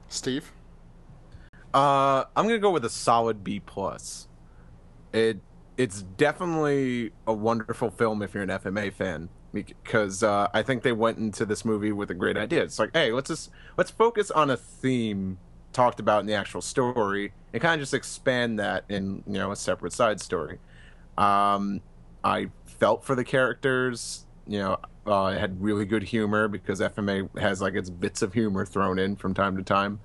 [0.09, 0.53] Steve?
[1.75, 4.29] Uh, I'm gonna go with a solid B plus.
[5.15, 5.41] It
[5.77, 10.93] it's definitely a wonderful film if you're an FMA fan because uh, I think they
[10.93, 12.63] went into this movie with a great idea.
[12.63, 15.39] It's like, hey, let's just let's focus on a theme
[15.73, 19.53] talked about in the actual story and kind of just expand that in you know
[19.53, 20.59] a separate side story.
[21.17, 21.81] Um,
[22.23, 24.27] I felt for the characters.
[24.47, 28.35] You know, uh, it had really good humor because FMA has like its bits of
[28.35, 30.01] humor thrown in from time to time.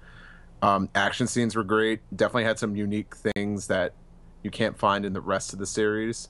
[0.62, 2.02] Um, action scenes were great.
[2.15, 3.93] Definitely had some unique things that
[4.43, 6.30] you can't find in the rest of the series.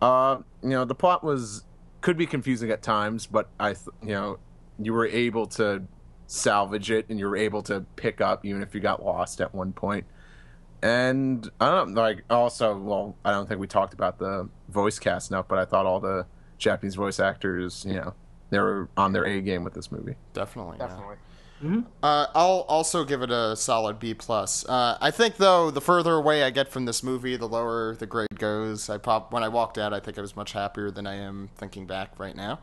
[0.00, 1.64] Uh, you know, the plot was
[2.00, 4.38] could be confusing at times, but I, th- you know,
[4.78, 5.82] you were able to
[6.26, 9.54] salvage it and you were able to pick up even if you got lost at
[9.54, 10.04] one point.
[10.82, 12.76] And I don't like also.
[12.76, 16.00] Well, I don't think we talked about the voice cast enough, but I thought all
[16.00, 16.26] the
[16.58, 18.14] Japanese voice actors, you know,
[18.50, 20.16] they were on their A game with this movie.
[20.34, 20.76] Definitely.
[20.78, 20.86] yeah.
[21.60, 21.90] Definitely.
[22.02, 24.66] Uh, I'll also give it a solid B plus.
[24.68, 28.06] Uh, I think though the further away I get from this movie, the lower the
[28.06, 28.90] grade goes.
[28.90, 31.48] I pop when I walked out, I think I was much happier than I am
[31.56, 32.60] thinking back right now.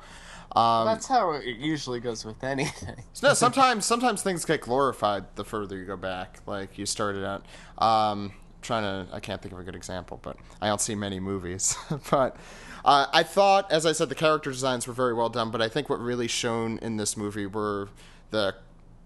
[0.56, 3.04] Um, That's how it usually goes with anything.
[3.24, 6.40] no, sometimes sometimes things get glorified the further you go back.
[6.46, 7.46] Like you started out.
[7.80, 11.20] Um, trying to, I can't think of a good example, but I don't see many
[11.20, 11.76] movies.
[12.12, 12.38] but
[12.86, 15.52] uh, I thought, as I said, the character designs were very well done.
[15.52, 17.90] But I think what really shone in this movie were
[18.32, 18.56] the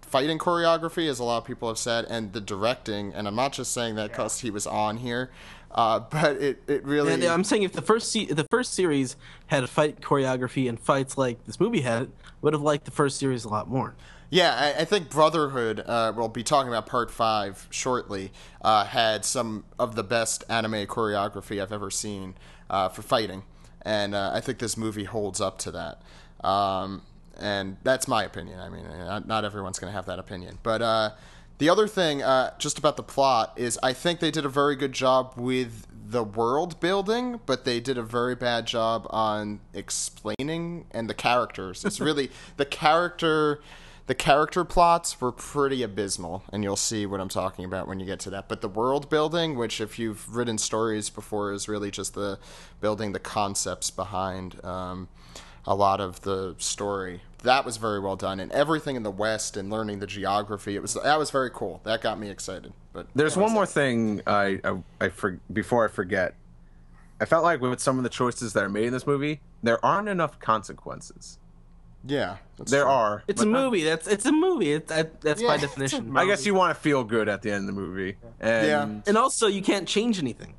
[0.08, 3.12] fighting choreography, as a lot of people have said, and the directing.
[3.12, 5.30] And I'm not just saying that because he was on here,
[5.70, 7.12] uh, but it it really.
[7.12, 9.16] And I'm saying if the first se- the first series
[9.46, 12.90] had a fight choreography and fights like this movie had, I would have liked the
[12.90, 13.94] first series a lot more.
[14.30, 19.24] Yeah, I, I think Brotherhood, uh, we'll be talking about part five shortly, uh, had
[19.24, 22.34] some of the best anime choreography I've ever seen
[22.68, 23.44] uh, for fighting.
[23.82, 26.02] And uh, I think this movie holds up to that.
[26.46, 27.02] Um,
[27.38, 28.60] and that's my opinion.
[28.60, 30.58] I mean, not, not everyone's going to have that opinion.
[30.62, 31.10] But uh,
[31.58, 34.76] the other thing, uh, just about the plot, is I think they did a very
[34.76, 40.86] good job with the world building, but they did a very bad job on explaining
[40.90, 41.84] and the characters.
[41.84, 43.60] It's really the character
[44.08, 48.06] the character plots were pretty abysmal, and you'll see what I'm talking about when you
[48.06, 48.48] get to that.
[48.48, 52.38] But the world building, which if you've written stories before, is really just the
[52.80, 55.08] building the concepts behind um,
[55.68, 57.20] a lot of the story.
[57.44, 60.74] That was very well done, and everything in the West and learning the geography.
[60.74, 61.80] It was that was very cool.
[61.84, 62.72] That got me excited.
[62.92, 66.34] But There's one more thing I I, I for, before I forget.
[67.20, 69.84] I felt like with some of the choices that are made in this movie, there
[69.84, 71.38] aren't enough consequences.
[72.06, 72.90] yeah, There true.
[72.90, 73.22] are.
[73.28, 73.84] It's a but not- movie.
[73.84, 74.72] That's it's a movie.
[74.72, 76.16] It's, that, that's Yeah, by definition.
[76.16, 78.88] I guess you want to feel good at the end of the movie, and Yeah.
[79.06, 80.54] and also, you can't change anything.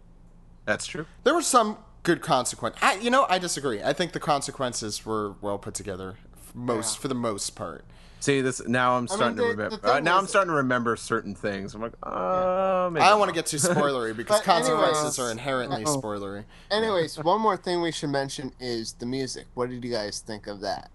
[0.65, 1.05] that's true.
[1.23, 2.75] There were some good consequence.
[2.81, 3.81] I, you know, I disagree.
[3.83, 7.85] I think the consequences were well put together, f- most for the most part.
[8.21, 8.97] See this now.
[8.97, 9.79] I'm starting the- to remember.
[9.87, 11.73] Uh, now I'm starting to remember certain things.
[11.73, 15.19] I'm like, uh, maybe I don't want to get too spoilery because But anyways- consequences
[15.19, 16.01] are inherently Uh-oh.
[16.01, 16.43] spoilery.
[16.69, 19.47] Anyways, one more thing we should mention is the music.
[19.53, 20.91] What did you guys think of that?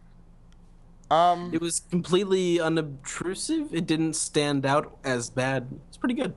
[1.11, 3.73] Um, It was completely unobtrusive.
[3.75, 5.69] It didn't stand out as bad.
[5.89, 6.35] It's pretty good.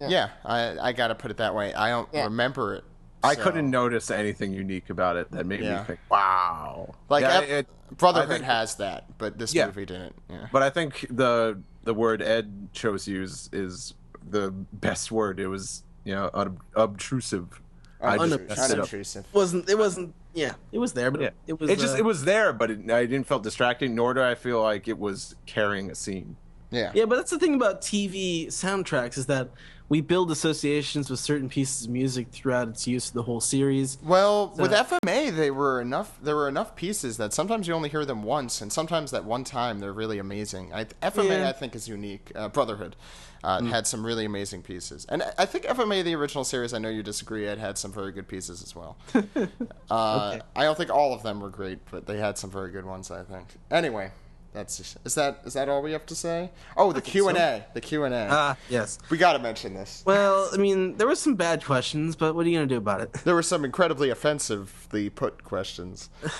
[0.00, 1.72] yeah, I I gotta put it that way.
[1.74, 2.24] I don't Yeah.
[2.24, 2.84] remember it.
[3.26, 5.78] I so- couldn't notice anything unique about it that made Yeah.
[5.80, 6.94] me think, wow.
[7.08, 7.66] Like Yeah, Ep- it-
[7.98, 9.66] Brotherhood think- has that, but this Yeah.
[9.66, 10.14] movie didn't.
[10.28, 10.46] Yeah.
[10.52, 13.94] But I think the the word Ed chose to use is
[14.28, 15.38] the best word.
[15.38, 17.60] It was you know ob- obtrusive.
[18.00, 18.70] I just Unobtrusive.
[18.70, 18.72] it.
[18.74, 19.24] Unobtrusive.
[19.32, 21.26] wasn't it wasn't yeah it was there but Yeah.
[21.28, 23.94] it, it was It just uh, it was there, but it, I didn't feel distracting.
[23.94, 26.36] Nor do I feel like it was carrying a scene.
[26.70, 26.90] Yeah.
[26.94, 29.48] yeah but that's the thing about tv soundtracks is that
[29.88, 33.98] we build associations with certain pieces of music throughout its use of the whole series.
[34.02, 36.18] Well, So- with FMA, they were enough.
[36.22, 39.44] There were enough pieces that sometimes you only hear them once, and sometimes that one
[39.44, 40.72] time they're really amazing.
[40.74, 41.48] I, FMA, Yeah.
[41.48, 42.32] I think, is unique.
[42.34, 42.96] Uh, Brotherhood
[43.44, 43.68] uh, Mm.
[43.68, 47.04] had some really amazing pieces, and I- think FMA, the original series, I know you
[47.04, 47.46] disagree.
[47.46, 48.96] It had some very good pieces as well.
[49.14, 50.40] uh, Okay.
[50.56, 53.10] I don't think all of them were great, but they had some very good ones.
[53.10, 53.46] I think.
[53.70, 54.10] Anyway.
[54.56, 56.50] That's is that is that all we have to say?
[56.78, 58.28] Oh, the Q and A, the Q and A.
[58.30, 58.98] Ah, yes.
[59.10, 60.02] We got to mention this.
[60.06, 63.02] Well, I mean, there were some bad questions, but what are you gonna do about
[63.02, 63.12] it?
[63.12, 66.08] There were some incredibly offensively put questions.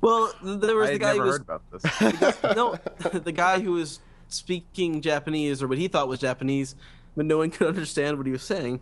[0.00, 2.42] Well, there was I the had guy who was heard about this.
[2.56, 2.74] no,
[3.20, 6.74] the guy who was speaking Japanese or what he thought was Japanese,
[7.16, 8.80] but no one could understand what he was saying.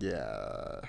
[0.00, 0.80] Yeah,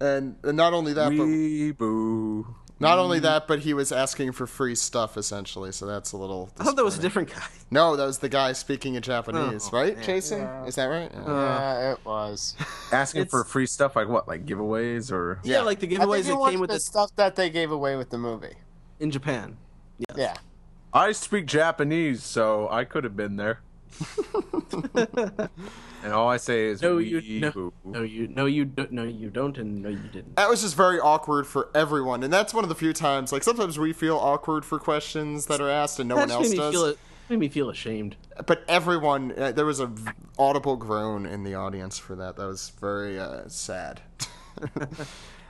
[0.00, 2.54] and, and not only that, but Weeboo.
[2.78, 3.22] Not only mm.
[3.22, 5.72] that, but he was asking for free stuff essentially.
[5.72, 6.50] So that's a little.
[6.58, 7.42] I thought that was a different guy.
[7.68, 10.04] No, that was the guy speaking in Japanese, Oh, right, man.
[10.04, 10.38] Jason?
[10.42, 10.66] Yeah.
[10.66, 11.10] Is that right?
[11.12, 11.26] Yeah.
[11.26, 12.54] yeah, it was.
[12.92, 14.28] Asking It's- for free stuff like what?
[14.28, 15.62] Like giveaways or Yeah, Yeah.
[15.62, 18.10] like the I giveaways that came with the the stuff that they gave away with
[18.10, 18.54] the movie.
[19.00, 19.56] in Japan.
[20.16, 20.36] Yeah.
[20.92, 23.60] I speak Japanese, so I could have been there.
[26.02, 29.30] and all I say is No, you no, no, you no, you don't, no, you
[29.30, 30.36] don't, and no, you didn't.
[30.36, 33.32] That was just very awkward for everyone, and that's one of the few times.
[33.32, 36.44] Like sometimes we feel awkward for questions that are asked, and no That one else
[36.48, 36.74] made me does.
[36.74, 36.98] feel it.
[37.28, 38.16] Made me feel ashamed.
[38.46, 42.36] But everyone, uh, there was a v- audible groan in the audience for that.
[42.36, 44.00] That was very uh, sad.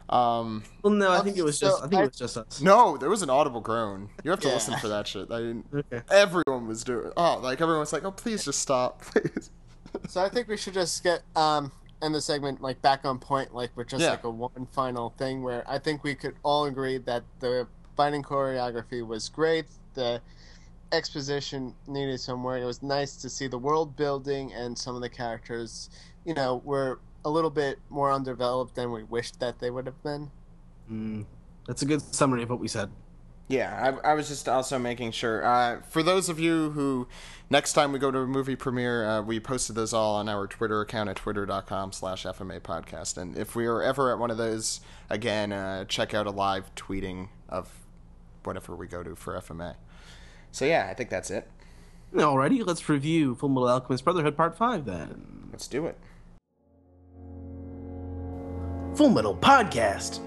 [0.09, 1.83] um, Well, no, I think it was so just.
[1.85, 2.61] I think I- it was just us.
[2.61, 4.09] no, there was an audible groan.
[4.25, 4.55] You have to Yeah.
[4.55, 5.31] listen for that shit.
[5.31, 6.03] I mean, Okay.
[6.11, 7.13] everyone was doing.
[7.17, 9.51] Oh, like everyone was like, "Oh, please just stop, please."
[10.09, 13.55] So I think we should just get um end the segment like back on point,
[13.55, 14.11] like with just Yeah.
[14.11, 18.23] like a one final thing where I think we could all agree that the fighting
[18.23, 19.65] choreography was great.
[19.95, 20.21] The
[20.93, 22.59] exposition needed somewhere.
[22.59, 25.91] It was nice to see the world building and some of the characters,
[26.25, 30.01] you know, were a little bit more undeveloped than we wished that they would have
[30.05, 30.31] been.
[30.89, 31.27] Mm,
[31.67, 32.89] that's a good summary of what we said.
[33.49, 35.45] Yeah, I, I was just also making sure.
[35.45, 37.09] Uh, for those of you who,
[37.51, 40.47] next time we go to a movie premiere, uh, we posted those all on our
[40.47, 43.19] Twitter account at twitter.com slash FMA podcast.
[43.19, 46.73] And if we are ever at one of those again, uh, check out a live
[46.77, 47.81] tweeting of
[48.45, 49.75] whatever we go to for FMA.
[50.53, 51.51] So yeah, I think that's it.
[52.15, 55.49] Alrighty, let's review Full Metal Alchemist Brotherhood Part Five then.
[55.51, 55.99] Let's do it.
[58.97, 60.21] Full Metal Podcast.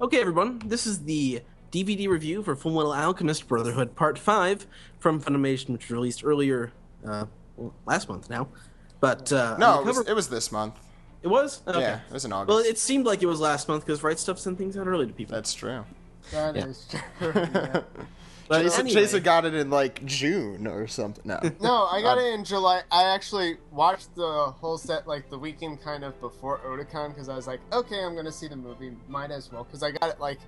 [0.00, 1.40] Okay, everyone, this is the
[1.72, 4.66] DVD review for Full Metal Alchemist Brotherhood Part 5
[4.98, 6.70] from Funimation, which was released earlier,
[7.06, 7.24] uh,
[7.56, 8.48] well, last month now.
[9.00, 10.74] But, uh, No, on it was, cover- it was this month.
[11.22, 11.62] it was?
[11.66, 11.80] Okay.
[11.80, 12.48] Yeah, it was in August.
[12.54, 15.06] Well, it seemed like it was last month because Right Stuff sent things out early
[15.06, 15.34] to people.
[15.34, 15.84] That's true.
[16.32, 16.64] That Yeah.
[16.66, 17.00] is true.
[17.34, 17.82] yeah.
[18.48, 21.22] But Jason, anyway- Jason got it in like June or something.
[21.26, 21.40] No.
[21.60, 22.82] No, I got Uh, it in July.
[22.92, 27.34] I actually watched the whole set like the weekend kind of before Otakon because I
[27.34, 28.96] was like, okay, I'm gonna see the movie.
[29.08, 30.38] Might as well because I got it like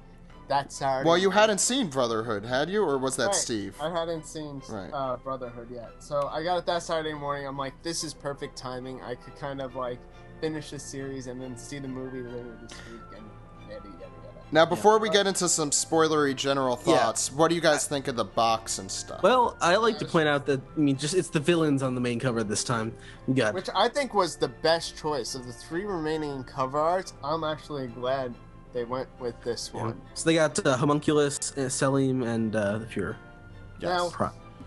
[0.46, 1.06] that Saturday.
[1.08, 3.34] Well, you hadn't seen Brotherhood, had you, or was that Right.
[3.34, 3.76] Steve?
[3.82, 4.90] I hadn't seen Right.
[4.92, 7.46] uh, Brotherhood yet, so I got it that Saturday morning.
[7.46, 9.02] I'm like, this is perfect timing.
[9.02, 9.98] I could kind of like
[10.40, 13.28] finish the series and then see the movie later this week and
[13.68, 14.04] yada yada yada.
[14.50, 16.96] Now, before we get into some spoilery general Yeah.
[16.96, 19.22] thoughts, what do you guys think of the box and stuff?
[19.22, 22.00] Well, I like to point out that I mean, just it's the villains on the
[22.00, 22.94] main cover this time.
[23.26, 27.12] We got Which I think was the best choice of the three remaining cover arts.
[27.22, 28.34] I'm actually glad
[28.72, 29.80] they went with this yeah.
[29.82, 30.00] one.
[30.14, 33.16] so they got uh, Homunculus, uh, Selim, and uh, the Fuhrer.
[33.80, 34.10] Now,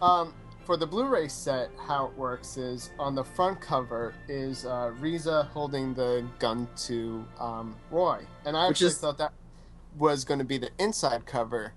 [0.01, 0.33] Um,
[0.71, 5.43] for the Blu-ray set, how it works is on the front cover is uh, Riza
[5.51, 9.33] holding the gun to um, Roy, and I Which actually is- thought that
[9.97, 11.73] was going to be the inside cover,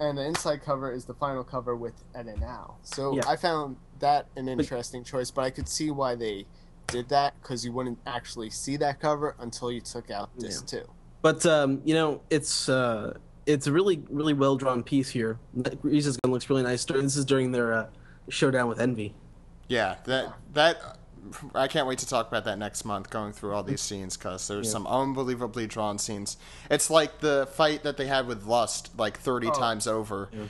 [0.00, 2.78] and the inside cover is the final cover with Ed and Al.
[2.82, 3.28] So Yeah.
[3.28, 6.46] I found that an interesting choice, but I could see why they
[6.86, 10.88] did that because you wouldn't actually see that cover until you took out this too.
[11.20, 13.12] But um, you know, it's uh,
[13.44, 15.38] it's a really really well drawn piece here.
[15.82, 16.82] Riza's gun looks really nice.
[16.86, 17.86] This is during their uh,
[18.28, 19.14] showdown with Envy.
[19.68, 20.98] yeah, that that
[21.54, 24.48] I can't wait to talk about that next month, going through all these scenes because
[24.48, 26.36] there's some unbelievably drawn scenes.
[26.68, 30.28] It's like the fight that they had with Lust, like 30 times over.
[30.32, 30.48] In,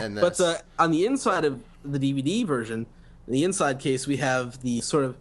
[0.00, 0.38] in this.
[0.38, 2.86] But uh, on the inside of the DVD version,
[3.26, 5.16] in the inside case, we have the sort of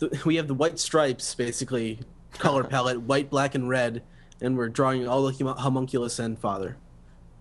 [0.00, 2.00] the, we have the white stripes, basically
[2.32, 4.02] color palette, white, black, and red,
[4.40, 6.76] and we're drawing all the hum- homunculus and father,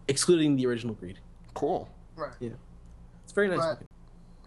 [0.08, 1.18] excluding the original greed.
[1.56, 1.90] cool.
[2.16, 2.34] Right.
[2.40, 2.50] Yeah.
[3.24, 3.58] It's very nice.
[3.58, 3.88] But- looking.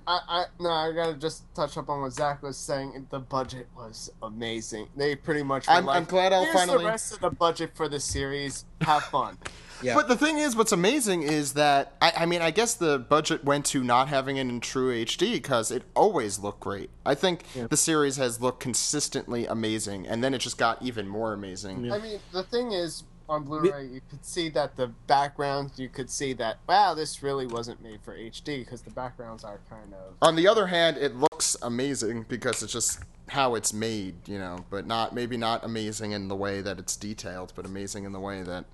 [0.06, 3.06] I, I no, I gotta just touch up on what Zach was saying.
[3.10, 4.88] The budget was amazing.
[4.96, 5.66] They pretty much.
[5.66, 8.00] Were I'm- like, I'm glad I'll Here's finally- the rest of the budget for the
[8.00, 8.64] series.
[8.82, 9.38] Have fun.
[9.82, 9.96] Yeah.
[9.96, 13.44] But the thing is, what's amazing is that I, I mean, I guess the budget
[13.44, 16.90] went to not having it in true HD because it always looked great.
[17.04, 21.32] I think the series has looked consistently amazing, and then it just got even more
[21.34, 21.90] amazing.
[21.92, 25.78] I mean, the thing is, on Blu-ray, you could see that the backgrounds.
[25.78, 29.60] You could see that wow, this really wasn't made for HD because the backgrounds are
[29.70, 30.14] kind of.
[30.22, 34.64] On the other hand, it looks amazing because it's just how it's made, you know,
[34.70, 38.20] but not maybe not amazing in the way that it's detailed, but amazing in the
[38.20, 38.64] way that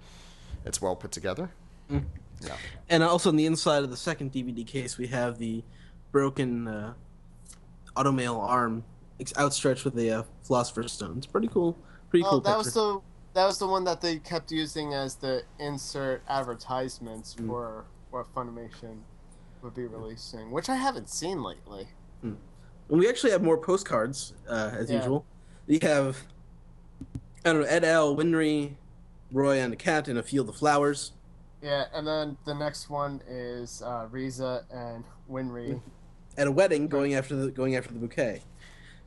[0.64, 1.50] it's well put together.
[1.88, 2.56] Yeah.
[2.88, 5.62] And also on the inside of the second DVD case, we have the
[6.10, 6.94] broken uh,
[7.96, 8.84] automail arm
[9.38, 11.18] outstretched with the uh, philosopher's stone.
[11.18, 11.76] It's pretty cool.
[12.08, 12.40] Pretty Oh, cool.
[12.40, 12.80] that was picture.
[12.80, 13.00] the
[13.34, 17.46] that was the one that they kept using as the insert advertisements Mm.
[17.46, 19.00] for what Funimation
[19.62, 21.88] would be releasing, which I haven't seen lately.
[22.22, 24.96] And we actually have more postcards uh, as Yeah.
[24.98, 25.24] usual.
[25.68, 26.26] We have
[27.44, 28.74] I don't know Ed L, Winry,
[29.32, 31.12] Roy, and a cat in a field of flowers.
[31.62, 35.80] Yeah, and then the next one is uh, Riza and Winry.
[36.36, 38.42] At a wedding, going after the going after the bouquet.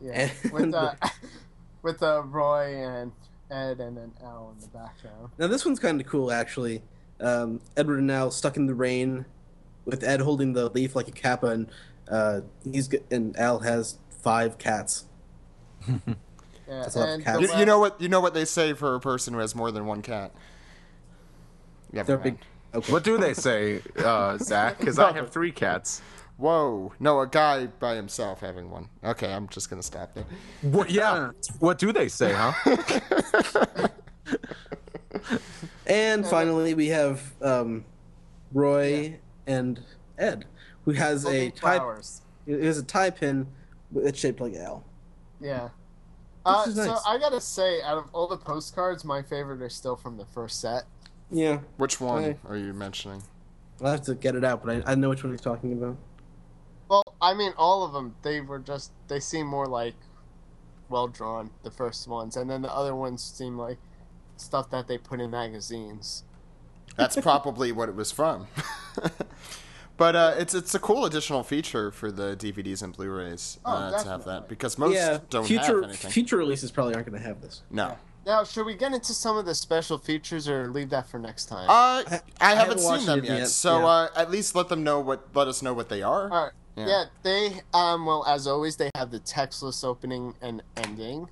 [0.01, 0.95] Yeah, And with uh,
[1.84, 3.11] with uh, Roy and
[3.52, 5.30] Ed and then Al in the background.
[5.38, 6.82] Now this one's kind of cool actually.
[7.20, 9.26] Um, Edward and Al stuck in the rain,
[9.86, 11.70] with Ed holding the leaf like a kappa, and
[12.10, 15.06] uh, he's g- and Al has five cats.
[16.66, 17.41] Yeah, That's a lot of and cats.
[17.41, 19.70] You, you know what you know what they say for a person who has more
[19.70, 20.32] than one cat.
[21.91, 22.38] Yeah, They're big.
[22.74, 22.91] Okay.
[22.91, 24.78] What do they say, uh, Zach?
[24.80, 26.02] Because I have three cats.
[26.38, 26.94] Whoa!
[27.00, 28.90] No, a guy by himself having one.
[29.04, 30.26] Okay, I'm just gonna stop there.
[30.62, 31.32] What, yeah.
[31.60, 32.54] What do they say, huh?
[35.86, 37.86] And finally, we have um,
[38.54, 39.82] Roy and
[40.18, 40.46] Ed,
[40.86, 41.78] who has a tie.
[41.78, 42.22] flowers.
[42.46, 43.48] He has a tie pin
[43.92, 44.84] that's shaped like Al.
[45.42, 45.70] Yeah.
[46.46, 46.98] Uh, is so.
[47.06, 50.60] I gotta say, out of all the postcards, my favorite are still from the first
[50.62, 50.84] set.
[51.32, 52.38] Yeah, Which one Hi.
[52.48, 53.24] are you mentioning?
[53.82, 55.98] I'll have to get it out, but I, I know which one he's talking about.
[57.24, 58.15] Well, I mean, all of them.
[58.21, 58.91] They were just.
[59.07, 59.95] They seem more like
[60.89, 61.51] well drawn.
[61.63, 63.78] The first ones, and then the other ones seem like
[64.38, 66.24] stuff that they put in magazines.
[66.95, 68.47] That's probably what it was from.
[69.97, 74.03] but uh, it's it's a cool additional feature for the DVDs and Blu-rays Oh, uh,
[74.03, 76.11] to have that because most yeah, don't future have anything.
[76.11, 77.61] future releases probably aren't going to have this.
[77.71, 77.97] no.
[78.26, 81.47] Now, should we get into some of the special features, or leave that for next
[81.47, 81.69] time?
[81.69, 83.86] Uh, I, haven't haven't seen watched them yet, yet, so yeah.
[83.86, 85.36] uh, at least let them know what.
[85.36, 86.32] Let us know what they are.
[86.32, 86.53] All right.
[86.76, 86.88] Yeah.
[86.88, 87.03] Yeah.
[87.24, 91.30] they um well as always they have the textless opening and ending,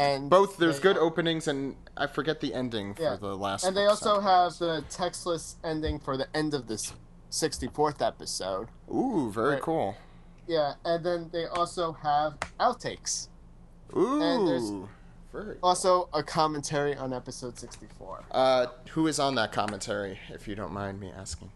[0.00, 3.16] and Both there's they- good openings and I forget the ending for Yeah.
[3.16, 3.64] the last.
[3.64, 6.92] and they also have the textless ending for the end of this
[7.30, 8.68] sixty fourth episode.
[8.92, 9.96] Ooh, very cool.
[10.46, 13.28] Yeah, and then they also have outtakes.
[13.94, 14.88] And there's- Ooh,
[15.32, 15.56] very.
[15.62, 18.24] Also, a commentary on episode sixty four.
[18.30, 21.50] Uh, who is on that commentary, if you don't mind me asking?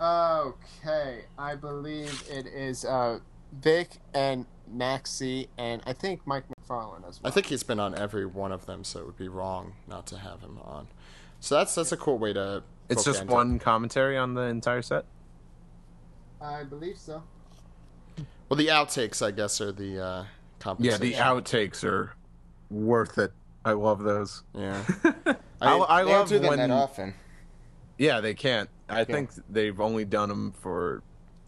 [0.00, 3.18] Okay, I believe it is uh,
[3.52, 7.30] Vic and Maxie, and I think Mike McFarlane as well.
[7.30, 10.06] I think he's been on every one of them, so it would be wrong not
[10.08, 10.88] to have him on.
[11.40, 12.62] So that's that's a cool way to.
[12.88, 13.30] It's just bookend it.
[13.30, 15.04] one commentary on the entire set.
[16.40, 17.22] I believe so.
[18.48, 20.24] Well, the outtakes, I guess, are the uh,
[20.78, 22.14] Yeah, the outtakes are
[22.70, 23.32] worth it.
[23.64, 24.42] I love those.
[24.54, 24.82] Yeah.
[25.60, 26.58] I, I they love do them when.
[26.58, 27.14] that often.
[27.98, 28.70] Yeah, they can't.
[28.88, 31.02] I think they've only done them for.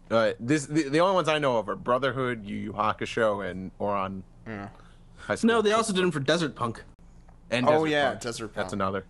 [0.09, 3.71] Uh, this the, the only ones I know of are Brotherhood, Yu Yu Hakusho, and
[3.79, 4.23] Ouran.
[4.45, 4.69] Yeah.
[5.17, 5.47] High School.
[5.47, 6.83] No, they also did them for Desert Punk.
[7.49, 8.21] And Oh Desert yeah, Punk.
[8.21, 9.05] Desert That's another.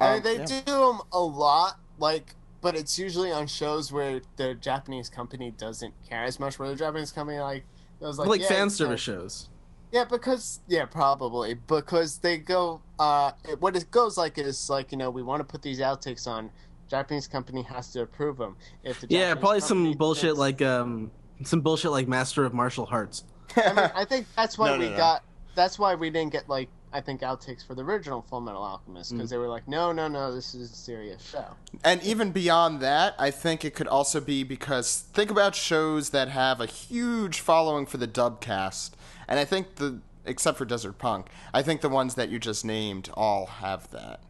[0.00, 0.44] Um, mean, they yeah.
[0.46, 5.94] do them a lot, like, but it's usually on shows where the Japanese company doesn't
[6.08, 6.58] care as much.
[6.58, 7.64] Where the Japanese company like
[8.00, 9.14] goes like, Like, yeah, fan service fine.
[9.16, 9.48] shows.
[9.90, 12.80] Yeah, because yeah, probably because they go.
[12.98, 15.80] Uh, it- what it goes like is like you know we want to put these
[15.80, 16.50] outtakes on.
[16.88, 18.56] Japanese company has to approve them.
[18.82, 21.10] If the Yeah, Japanese probably some bullshit thinks- like um
[21.44, 23.24] some bullshit like Master of Martial Hearts.
[23.56, 24.96] I, mean, I think that's why No, no, we no.
[24.96, 25.24] got.
[25.54, 29.12] That's why we didn't get like I think outtakes for the original Full Metal Alchemist
[29.12, 29.16] Mm.
[29.18, 31.44] because they were like, no, no, no, this is a serious show.
[31.84, 36.30] And even beyond that, I think it could also be because think about shows that
[36.30, 38.96] have a huge following for the dub cast,
[39.28, 42.64] and I think the except for Desert Punk, I think the ones that you just
[42.64, 44.20] named all have that.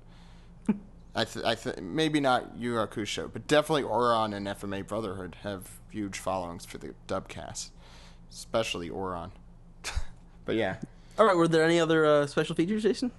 [1.19, 5.37] I th- I th- maybe not Yu Yu Hakusho, but definitely Ouran and FMA Brotherhood
[5.43, 7.73] have huge followings for the dub cast,
[8.31, 9.33] especially Ouran.
[10.45, 10.77] but yeah,
[11.19, 13.11] All right, were there any other uh, special features, Jason?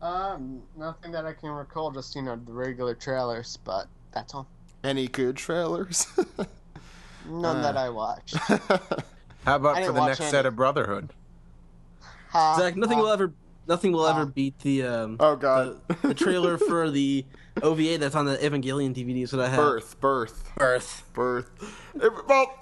[0.00, 1.90] Um, nothing that I can recall.
[1.90, 4.46] Just you know the regular trailers, but that's all.
[4.84, 6.06] any good trailers?
[7.28, 8.36] None that I watched.
[9.44, 10.30] How about for the next any.
[10.30, 11.10] set of Brotherhood?
[12.30, 13.02] Ha, Zach, nothing ha.
[13.02, 13.32] will ever
[13.68, 14.24] nothing will ever Ah.
[14.24, 15.80] beat the um Oh, God.
[15.88, 17.24] the, the trailer for the
[17.62, 19.56] OVA that's on the Evangelion DVDs that I have.
[19.56, 21.04] birth, birth, Birth.
[21.12, 21.50] birth.
[21.94, 22.54] It- well,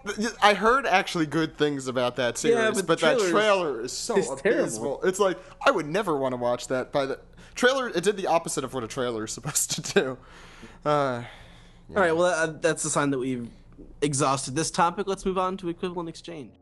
[0.42, 3.80] I heard actually good things about that series, Yeah, but, but that trailer is- trailer
[3.82, 4.60] is so is terrible.
[4.62, 5.02] abysmal.
[5.02, 6.92] It's like I would never want to watch that.
[6.92, 7.18] By the
[7.54, 10.18] trailer, it did the opposite of what a trailer is supposed to do.
[10.84, 11.22] Uh,
[11.90, 13.48] All right, well uh, that's a sign that we've
[14.00, 15.06] exhausted this topic.
[15.06, 16.54] Let's move on to equivalent exchange.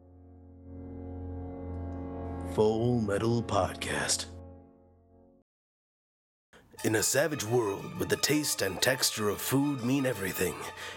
[2.54, 4.26] Full Metal Podcast.
[6.84, 10.54] In a savage world where the taste and texture of food mean everything,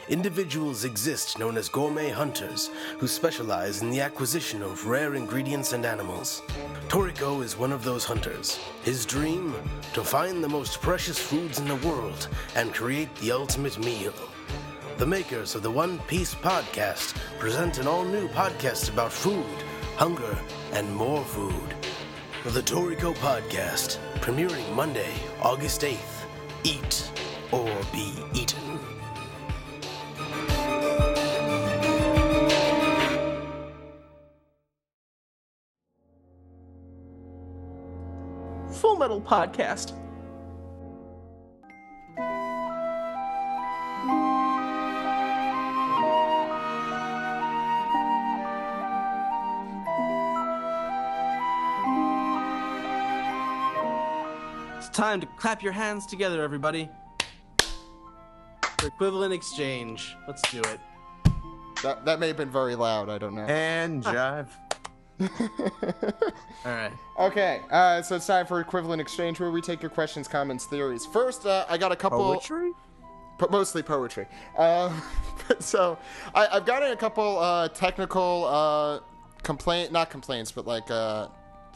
[0.10, 5.86] individuals exist known as gourmet hunters who specialize in the acquisition of rare ingredients and
[5.86, 6.42] animals.
[6.90, 8.60] Toriko is one of those hunters.
[8.84, 9.56] His dream?
[9.94, 12.28] To find the most precious foods in the world
[12.58, 14.14] and create the ultimate meal.
[14.98, 19.46] The makers of the One Piece podcast present an all new podcast about food,
[19.96, 20.38] hunger,
[20.74, 21.87] and more food.
[22.54, 25.98] The Toriko Podcast, premiering Monday, August 8th.
[26.64, 27.12] Eat
[27.52, 28.80] or be eaten.
[38.72, 39.94] Full Metal Podcast.
[54.98, 56.90] Time to clap your hands together, everybody.
[58.80, 60.16] For equivalent exchange.
[60.28, 60.80] Let's do it.
[61.84, 63.08] that that may have been very loud.
[63.08, 63.44] I don't know.
[63.44, 64.48] And jive.
[65.22, 65.30] All
[66.66, 66.92] right.
[67.20, 71.06] Okay, uh, so it's time for equivalent exchange, where we take your questions, comments, theories.
[71.06, 72.20] First, uh, I got a couple.
[72.20, 72.72] Poetry?
[73.38, 74.26] po- mostly poetry.
[74.58, 75.02] Um,
[75.60, 75.98] so
[76.34, 79.00] I, I've gotten a couple uh, technical uh,
[79.44, 81.28] complaint, not complaints, but like uh,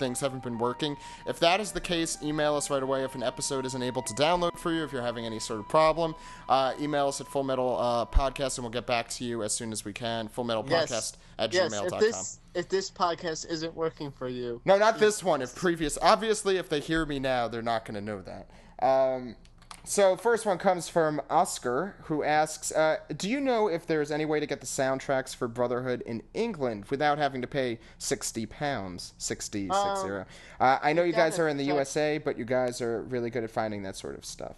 [0.01, 0.97] things haven't been working.
[1.25, 3.03] If that is the case, email us right away.
[3.05, 5.69] If an episode isn't able to download for you, if you're having any sort of
[5.69, 6.15] problem,
[6.49, 9.53] uh, email us at Full Metal uh, Podcast, and we'll get back to you as
[9.53, 10.27] soon as we can.
[10.27, 11.17] Full Metal Podcast Yes.
[11.39, 11.93] at yes, gmail.com.
[11.93, 15.41] if this if this podcast isn't working for you, No, not this one.
[15.41, 18.49] If previous, obviously, if they hear me now, they're not going to know that.
[18.85, 19.35] Um,
[19.83, 24.25] so first one comes from Oscar, who asks, uh, "Do you know if there's any
[24.25, 29.13] way to get the soundtracks for Brotherhood in England without having to pay sixty pounds?
[29.17, 30.31] 60, Um, 60.
[30.59, 33.29] Uh, I know you guys are in the check- USA, but you guys are really
[33.29, 34.55] good at finding that sort of stuff.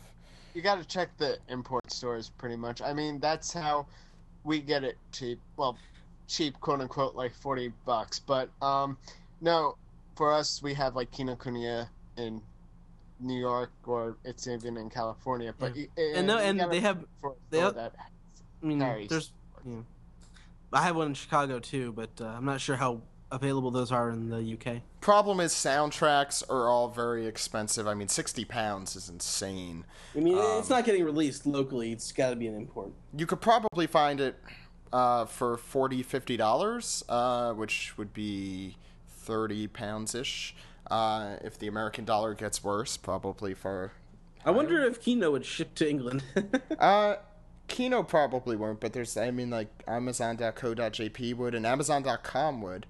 [0.54, 2.80] you got to check the import stores pretty much.
[2.80, 3.88] I mean, that's how
[4.44, 5.40] we get it cheap.
[5.58, 5.78] Well,
[6.28, 8.20] cheap, quote unquote, like forty bucks.
[8.20, 8.98] But um,
[9.42, 9.78] no,
[10.16, 12.40] for us, we have like Kino Kinokuniya in
[13.20, 15.54] New York, or it's even in California.
[15.58, 17.06] But you- And no, and they have.
[17.50, 17.96] they store have- that
[18.62, 19.10] I mean, carries.
[19.10, 19.32] there's.
[19.66, 19.82] Yeah.
[20.72, 23.02] I have one in Chicago too, but uh, I'm not sure how
[23.32, 24.82] available those are in the UK.
[25.02, 27.88] Problem is, soundtracks are all very expensive.
[27.88, 29.86] I mean, sixty pounds is insane.
[30.16, 31.92] I mean, it's not getting released locally.
[31.92, 32.92] It's got to be an import.
[33.16, 34.36] you could probably find it
[34.92, 40.56] uh, for 40 50 dollars uh, which would be 30 pounds ish
[40.94, 43.92] uh, if the american dollar gets worse probably for
[44.46, 46.22] I wonder if Kino would ship to England.
[46.80, 47.16] uh
[47.70, 52.86] kino probably won't but there's i mean like amazon.co.jp would and amazon.com would.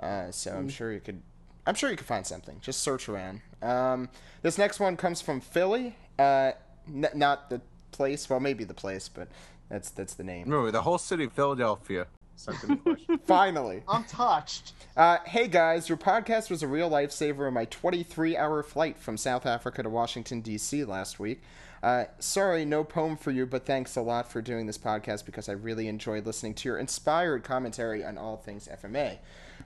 [0.00, 1.20] Uh, so i'm sure you could
[1.66, 2.56] i'm sure you could find something.
[2.60, 3.42] Just search around.
[3.62, 4.08] Um,
[4.42, 5.96] this next one comes from philly.
[6.18, 6.52] Uh,
[6.88, 7.60] n- not the
[7.92, 9.28] place well maybe the place but
[9.68, 10.48] that's that's the name.
[10.48, 13.18] No, the whole city of Philadelphia sent in a question.
[13.26, 14.72] finally I'm touched.
[14.96, 19.16] Uh, hey guys, your podcast was a real lifesaver in my 23 hour flight from
[19.16, 20.84] South Africa to Washington, D.C.
[20.84, 21.42] last week.
[21.82, 25.50] Uh, sorry, no poem for you, but thanks a lot for doing this podcast because
[25.50, 29.18] I really enjoyed listening to your inspired commentary on all things FMA.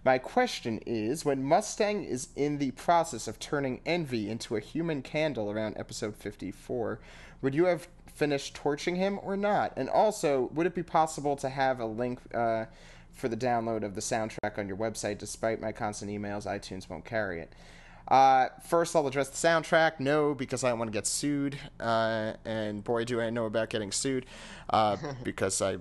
[0.04, 5.00] My question is when Mustang is in the process of turning Envy into a human
[5.02, 6.98] candle around episode 54,
[7.40, 7.86] would you have
[8.18, 9.72] finished torching him or not?
[9.76, 12.66] And also, would it be possible to have a link uh,
[13.12, 15.18] for the download of the soundtrack on your website?
[15.18, 17.54] Despite my constant emails, iTunes won't carry it.
[18.08, 20.00] Uh, first, I'll address the soundtrack.
[20.00, 21.58] No, because I don't want to get sued.
[21.78, 24.26] Uh, and boy, do I know about getting sued
[24.70, 25.72] uh, because I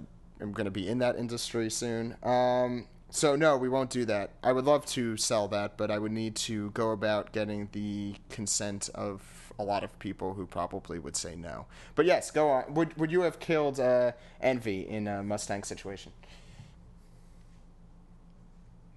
[0.42, 2.16] am going to be in that industry soon.
[2.22, 4.32] Um, so, no, we won't do that.
[4.44, 8.16] I would love to sell that, but I would need to go about getting the
[8.30, 11.66] consent of a lot of people who probably would say no.
[11.96, 12.74] But yes, go on.
[12.74, 16.12] Would, would you have killed uh, Envy in a Mustang situation?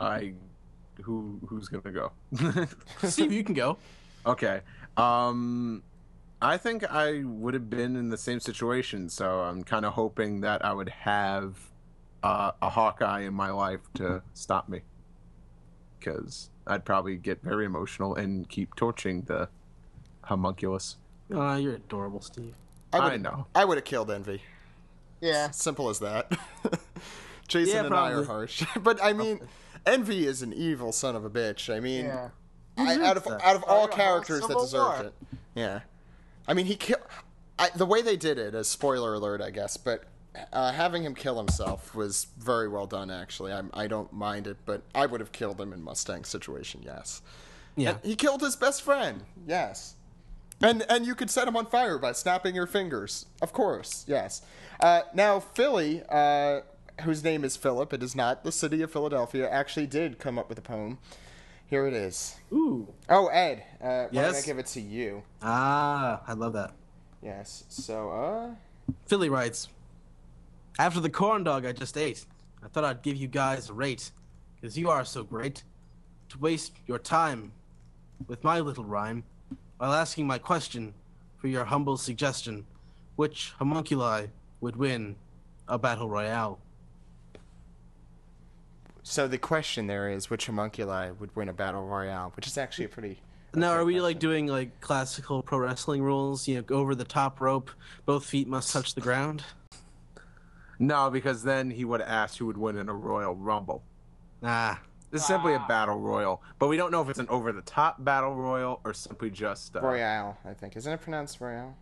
[0.01, 0.33] I,
[1.03, 2.13] who who's gonna go?
[3.09, 3.79] Steve, you can go.
[4.27, 4.61] Okay.
[4.97, 5.83] Um
[6.43, 10.41] I think I would have been in the same situation, so I'm kind of hoping
[10.41, 11.70] that I would have
[12.23, 14.81] uh, a Hawkeye in my life to stop me,
[15.99, 19.49] because I'd probably get very emotional and keep torching the
[20.23, 20.97] homunculus.
[21.33, 22.55] Oh, you're adorable, Steve.
[22.93, 23.47] I would've- know.
[23.55, 24.43] I would have killed Envy.
[25.21, 25.51] Yeah.
[25.51, 26.33] Simple as that.
[27.49, 29.41] Jason Yeah, and I are harsh, but I mean,
[29.85, 31.73] Envy is an evil son of a bitch.
[31.75, 32.31] I mean, Yeah.
[32.77, 35.15] I, out of out of all Started a whole characters that civil deserved it,
[35.55, 35.81] yeah.
[36.49, 37.03] I mean, he killed.
[37.59, 40.05] I, the way they did it, a spoiler alert, I guess, but
[40.53, 43.11] uh, having him kill himself was very well done.
[43.11, 46.83] Actually, I, I don't mind it, but I would have killed him in Mustang's situation.
[46.85, 47.23] Yes.
[47.77, 47.91] Yeah.
[47.91, 49.23] And he killed his best friend.
[49.47, 49.95] Yes.
[50.63, 53.27] And and you could set him on fire by snapping your fingers.
[53.41, 54.05] Of course.
[54.07, 54.43] Yes.
[54.81, 56.61] Uh, now Philly, uh,
[57.03, 60.49] whose name is Philip, it is not the city of Philadelphia, actually did come up
[60.49, 60.99] with a poem.
[61.67, 62.37] Here it is.
[62.53, 62.89] Ooh.
[63.09, 65.23] Oh, Ed, uh, why I give it to you?
[65.41, 66.73] Ah, I love that.
[67.23, 67.65] Yes.
[67.69, 69.69] So, uh, Philly writes
[70.79, 72.25] After the corn dog I just ate,
[72.63, 74.11] I thought I'd give you guys a rate,
[74.57, 75.63] because you are so great,
[76.31, 77.53] to waste your time
[78.29, 79.25] with my little rhyme
[79.79, 80.95] while asking my question
[81.39, 82.67] for your humble suggestion
[83.17, 84.27] which homunculi
[84.61, 85.17] would win
[85.69, 86.59] a battle royale?
[89.11, 92.85] so the question there is which homunculi would win a battle royale, which is actually
[92.85, 93.19] a pretty.
[93.55, 96.47] Now, are we like doing like classical pro wrestling rules?
[96.47, 97.71] You know, go over the top rope,
[98.07, 99.43] both feet must touch the ground.
[100.81, 103.83] No, because then he would ask who would win in a Royal Rumble.
[104.43, 108.03] Ah, This is simply a battle royal, but we don't know if it's an over-the-top
[108.03, 109.77] battle royal or simply just.
[109.77, 110.77] Uh, Royale, I think.
[110.77, 111.77] Isn't it pronounced Royale?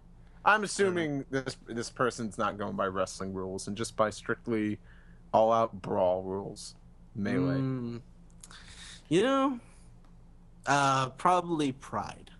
[0.44, 4.78] I'm assuming this this person's not going by wrestling rules and just by strictly
[5.32, 6.74] all-out brawl rules,
[7.14, 7.57] melee.
[7.59, 8.01] mm,
[9.09, 9.61] you know,
[10.66, 12.30] uh, probably pride.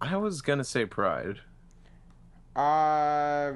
[0.00, 1.40] I was gonna say Pride.
[2.56, 3.52] Uh,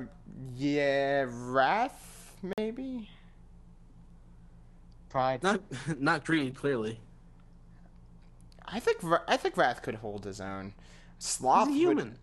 [0.56, 3.08] yeah, Wrath, maybe?
[5.08, 5.42] Pride.
[5.42, 5.60] Not,
[6.00, 7.00] not greed, clearly.
[8.66, 10.74] I think I think Wrath could hold his own.
[11.18, 12.18] Sloth He's a would- human.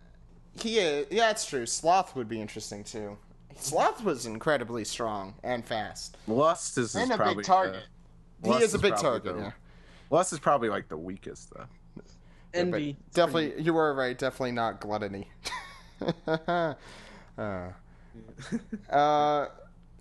[0.61, 1.07] he is.
[1.09, 1.65] Yeah, it's true.
[1.65, 3.17] Sloth would be interesting too.
[3.57, 6.17] Sloth was incredibly strong and fast.
[6.27, 7.83] Lust is, is And a probably big target.
[8.41, 9.35] the- He Lust is a big target.
[9.35, 9.51] the- Yeah.
[10.11, 11.65] Lust is probably like the weakest though.
[11.95, 12.97] Yeah, but Envy.
[13.13, 14.17] definitely, you were right.
[14.17, 15.27] Definitely not gluttony.
[18.89, 19.47] uh,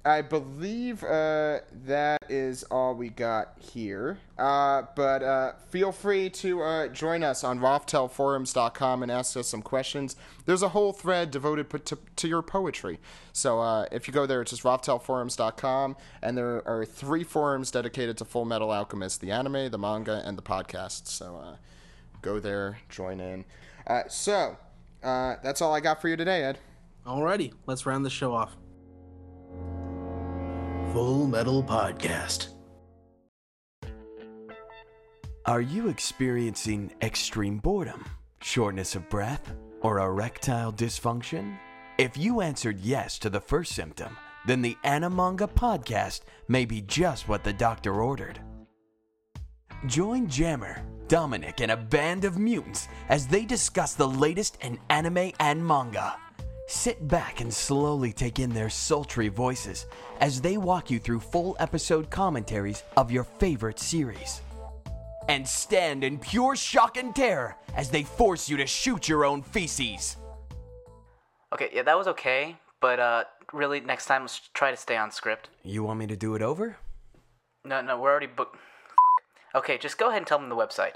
[0.06, 4.18] I believe uh, that is all we got here.
[4.38, 9.62] Uh, but uh, feel free to uh, join us on RothtelForums.com and ask us some
[9.62, 10.14] questions.
[10.44, 13.00] There's a whole thread devoted to, to your poetry.
[13.32, 18.26] So if you go there, it's just RothtelForums.com, and there are three forums dedicated to
[18.26, 21.06] Full Metal Alchemist the anime, the manga, and the podcast.
[21.06, 21.56] So
[22.20, 23.46] go there, join in.
[24.08, 24.58] So
[25.04, 26.58] uh, that's all I got for you today, Ed.
[27.06, 28.56] Alrighty, let's round the show off.
[30.92, 32.48] Full Metal Podcast.
[35.46, 38.06] Are you experiencing extreme boredom,
[38.40, 39.52] shortness of breath,
[39.82, 41.58] or erectile dysfunction?
[41.98, 47.28] If you answered yes to the first symptom, then the Animanga podcast may be just
[47.28, 48.40] what the doctor ordered.
[49.86, 50.82] Join Jammer,
[51.14, 56.16] Dominic, and a band of mutants as they discuss the latest in anime and manga.
[56.66, 59.86] Sit back and slowly take in their sultry voices
[60.18, 64.42] as they walk you through full episode commentaries of your favorite series
[65.28, 69.40] and stand in pure shock and terror as they force you to shoot your own
[69.40, 70.16] feces.
[71.52, 75.12] Okay, yeah, that was okay, but uh, really, next time let's try to stay on
[75.12, 75.48] script.
[75.62, 76.76] You want me to do it over?
[77.64, 78.56] No, no, we're already booked.
[79.54, 80.94] Okay, just go ahead and tell them the website.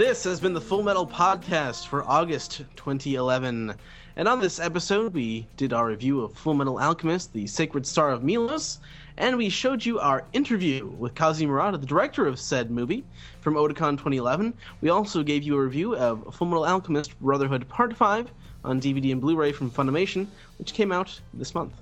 [0.01, 3.71] This has been the Full Metal Podcast for August 2011.
[4.15, 8.09] And on this episode, we did our review of Full Metal Alchemist, the Sacred Star
[8.09, 8.79] of Milos,
[9.17, 13.03] and we showed you our interview with Kazuya Murata, the director of said movie,
[13.41, 14.55] from Otakon 2011.
[14.81, 18.31] We also gave you a review of Full Metal Alchemist Brotherhood Part 5
[18.65, 20.25] on DVD and Blu ray from Funimation,
[20.57, 21.73] which came out this month.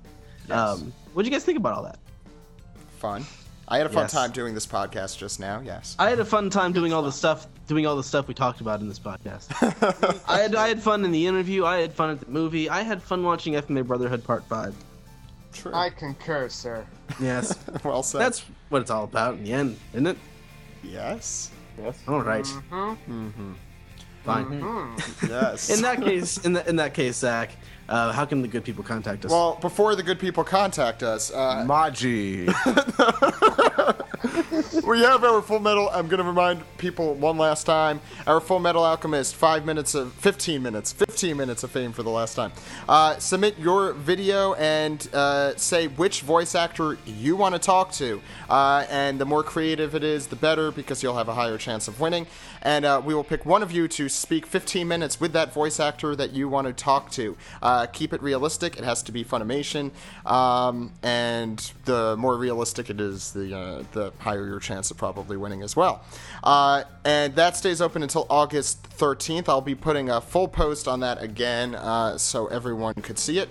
[0.50, 1.98] Um, what do you guys think about all that?
[2.98, 3.24] Fun.
[3.70, 4.12] I had a fun Yes.
[4.12, 5.60] time doing this podcast just now.
[5.64, 5.94] Yes.
[5.98, 8.60] I had a fun time doing all the stuff doing all the stuff we talked
[8.60, 9.46] about in this podcast.
[10.28, 11.64] I had I had fun in the interview.
[11.64, 12.68] I had fun at the movie.
[12.68, 14.74] I had fun watching FMA Brotherhood Part Five.
[15.52, 15.72] True.
[15.74, 16.84] I concur, sir.
[17.20, 18.20] Yes, well said.
[18.20, 20.18] that's what it's all about in the end, isn't it?
[20.82, 21.50] yes.
[21.80, 21.98] Yes.
[22.08, 22.44] All right.
[22.44, 23.52] Mm-hmm.
[24.24, 24.60] Fine.
[25.26, 25.70] Yes.
[25.70, 27.50] In that case, in, the, in that case, Zach,
[27.88, 29.30] uh, how can the good people contact us?
[29.30, 32.46] well, before the good people contact us, uh, Maji.
[34.86, 35.88] we have our Full Metal.
[35.88, 38.00] I'm going to remind people one last time.
[38.26, 42.10] Our Full Metal Alchemist, five minutes of, 15 minutes, 15 minutes of fame for the
[42.10, 42.52] last time.
[42.86, 48.20] Uh, submit your video and uh, say which voice actor you want to talk to.
[48.50, 51.88] Uh, and the more creative it is, the better, because you'll have a higher chance
[51.88, 52.26] of winning.
[52.60, 55.80] And uh, we will pick one of you to speak 15 minutes with that voice
[55.80, 57.38] actor that you want to talk to.
[57.62, 58.76] Uh, keep it realistic.
[58.76, 59.92] It has to be Funimation.
[60.26, 65.36] Um, and the more realistic it is, the uh, the higher your chance of probably
[65.36, 66.04] winning as well.
[66.42, 69.48] Uh, and that stays open until August 13th.
[69.48, 73.48] I'll be putting a full post on that again uh, so everyone could see it.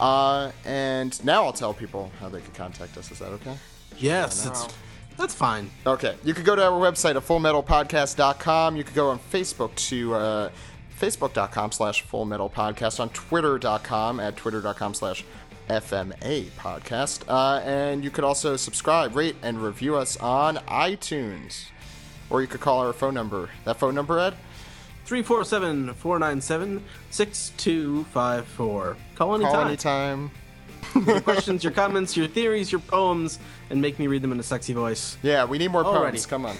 [0.00, 3.10] Uh, and now I'll tell people how they can contact us.
[3.10, 3.56] Is that okay?
[3.96, 4.68] yes, it's,
[5.16, 5.70] that's fine.
[5.84, 6.14] Okay.
[6.24, 8.76] You could go to our website at fullmetalpodcast.com.
[8.76, 10.50] You could go on Facebook to uh,
[10.98, 15.24] facebook.com slash fullmetalpodcast, on twitter.com at twitter.com slash
[15.68, 17.22] FMA podcast.
[17.28, 21.66] Uh, and you could also subscribe, rate, and review us on iTunes.
[22.30, 23.48] Or you could call our phone number.
[23.64, 24.34] That phone number, Ed?
[25.06, 28.96] 347 497 6254.
[29.14, 29.52] Call anytime.
[29.52, 30.30] Call anytime.
[31.06, 33.38] your questions, your comments, your theories, your poems,
[33.70, 35.16] and make me read them in a sexy voice.
[35.22, 35.94] Yeah, we need more Alrighty.
[36.10, 36.26] poems.
[36.26, 36.56] Come on.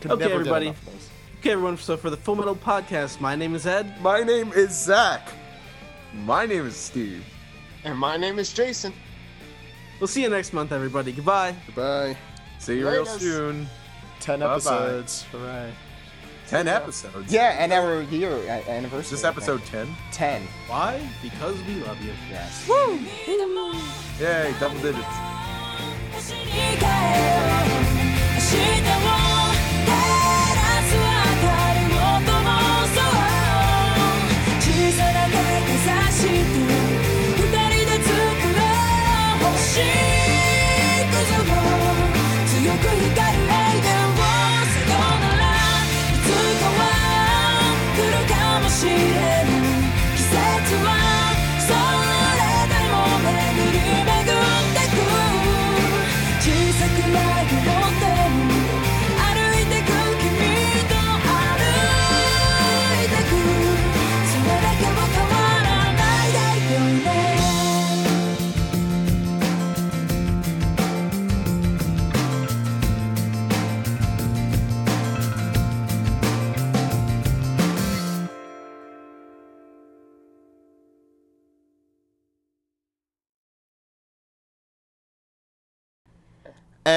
[0.00, 0.66] Could Okay, everybody.
[0.66, 1.08] enough of those.
[1.40, 4.00] Okay, everyone, so for the Full Metal Podcast, my name is Ed.
[4.00, 5.28] My name is Zach.
[6.24, 7.24] My name is Steve.
[7.86, 8.92] And my name is Jason.
[10.00, 11.12] We'll see you next month, everybody.
[11.12, 11.54] Goodbye.
[11.66, 12.16] Goodbye.
[12.58, 13.68] See you real soon.
[14.18, 14.52] 10 Bye-bye.
[14.54, 15.22] episodes.
[15.30, 15.72] Hooray.
[16.48, 17.32] Ten episodes.
[17.32, 19.00] Yeah, and our year uh, anniversary.
[19.00, 19.88] Is this episode ten?
[20.12, 20.42] 10.
[20.68, 21.00] Why?
[21.20, 22.12] Because we love you.
[22.30, 22.68] Yes.
[22.68, 22.98] Woo!
[24.20, 25.06] Yay, double digits.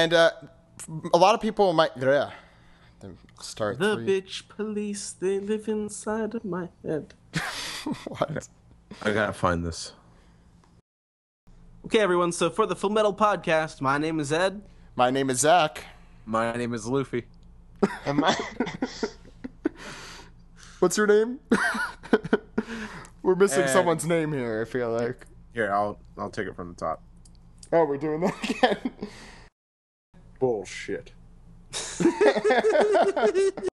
[0.00, 0.30] And uh,
[1.12, 2.30] a lot of people might yeah,
[3.00, 4.06] then start The three.
[4.22, 7.12] bitch police, they live inside of my head.
[8.08, 8.48] what?
[9.02, 9.92] I gotta find this.
[11.84, 14.62] Okay, everyone, so for the Full Metal Podcast, my name is Ed.
[14.96, 15.84] My name is Zach.
[16.24, 17.24] My name is Luffy.
[18.06, 18.34] And I?
[20.78, 21.40] What's your name?
[23.22, 24.64] We're missing And- someone's name here.
[24.66, 25.26] I feel like.
[25.52, 27.02] Here, I'll I'll take it from the top.
[27.70, 28.92] Oh, we're doing that again.
[30.40, 31.12] Bullshit.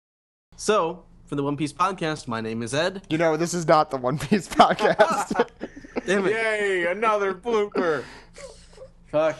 [0.55, 3.03] So, for the One Piece Podcast, my name is Ed.
[3.11, 5.49] You know, this is not the One Piece podcast.
[6.07, 6.31] Damn it.
[6.31, 8.05] Yay, another blooper.
[9.11, 9.37] Fuck.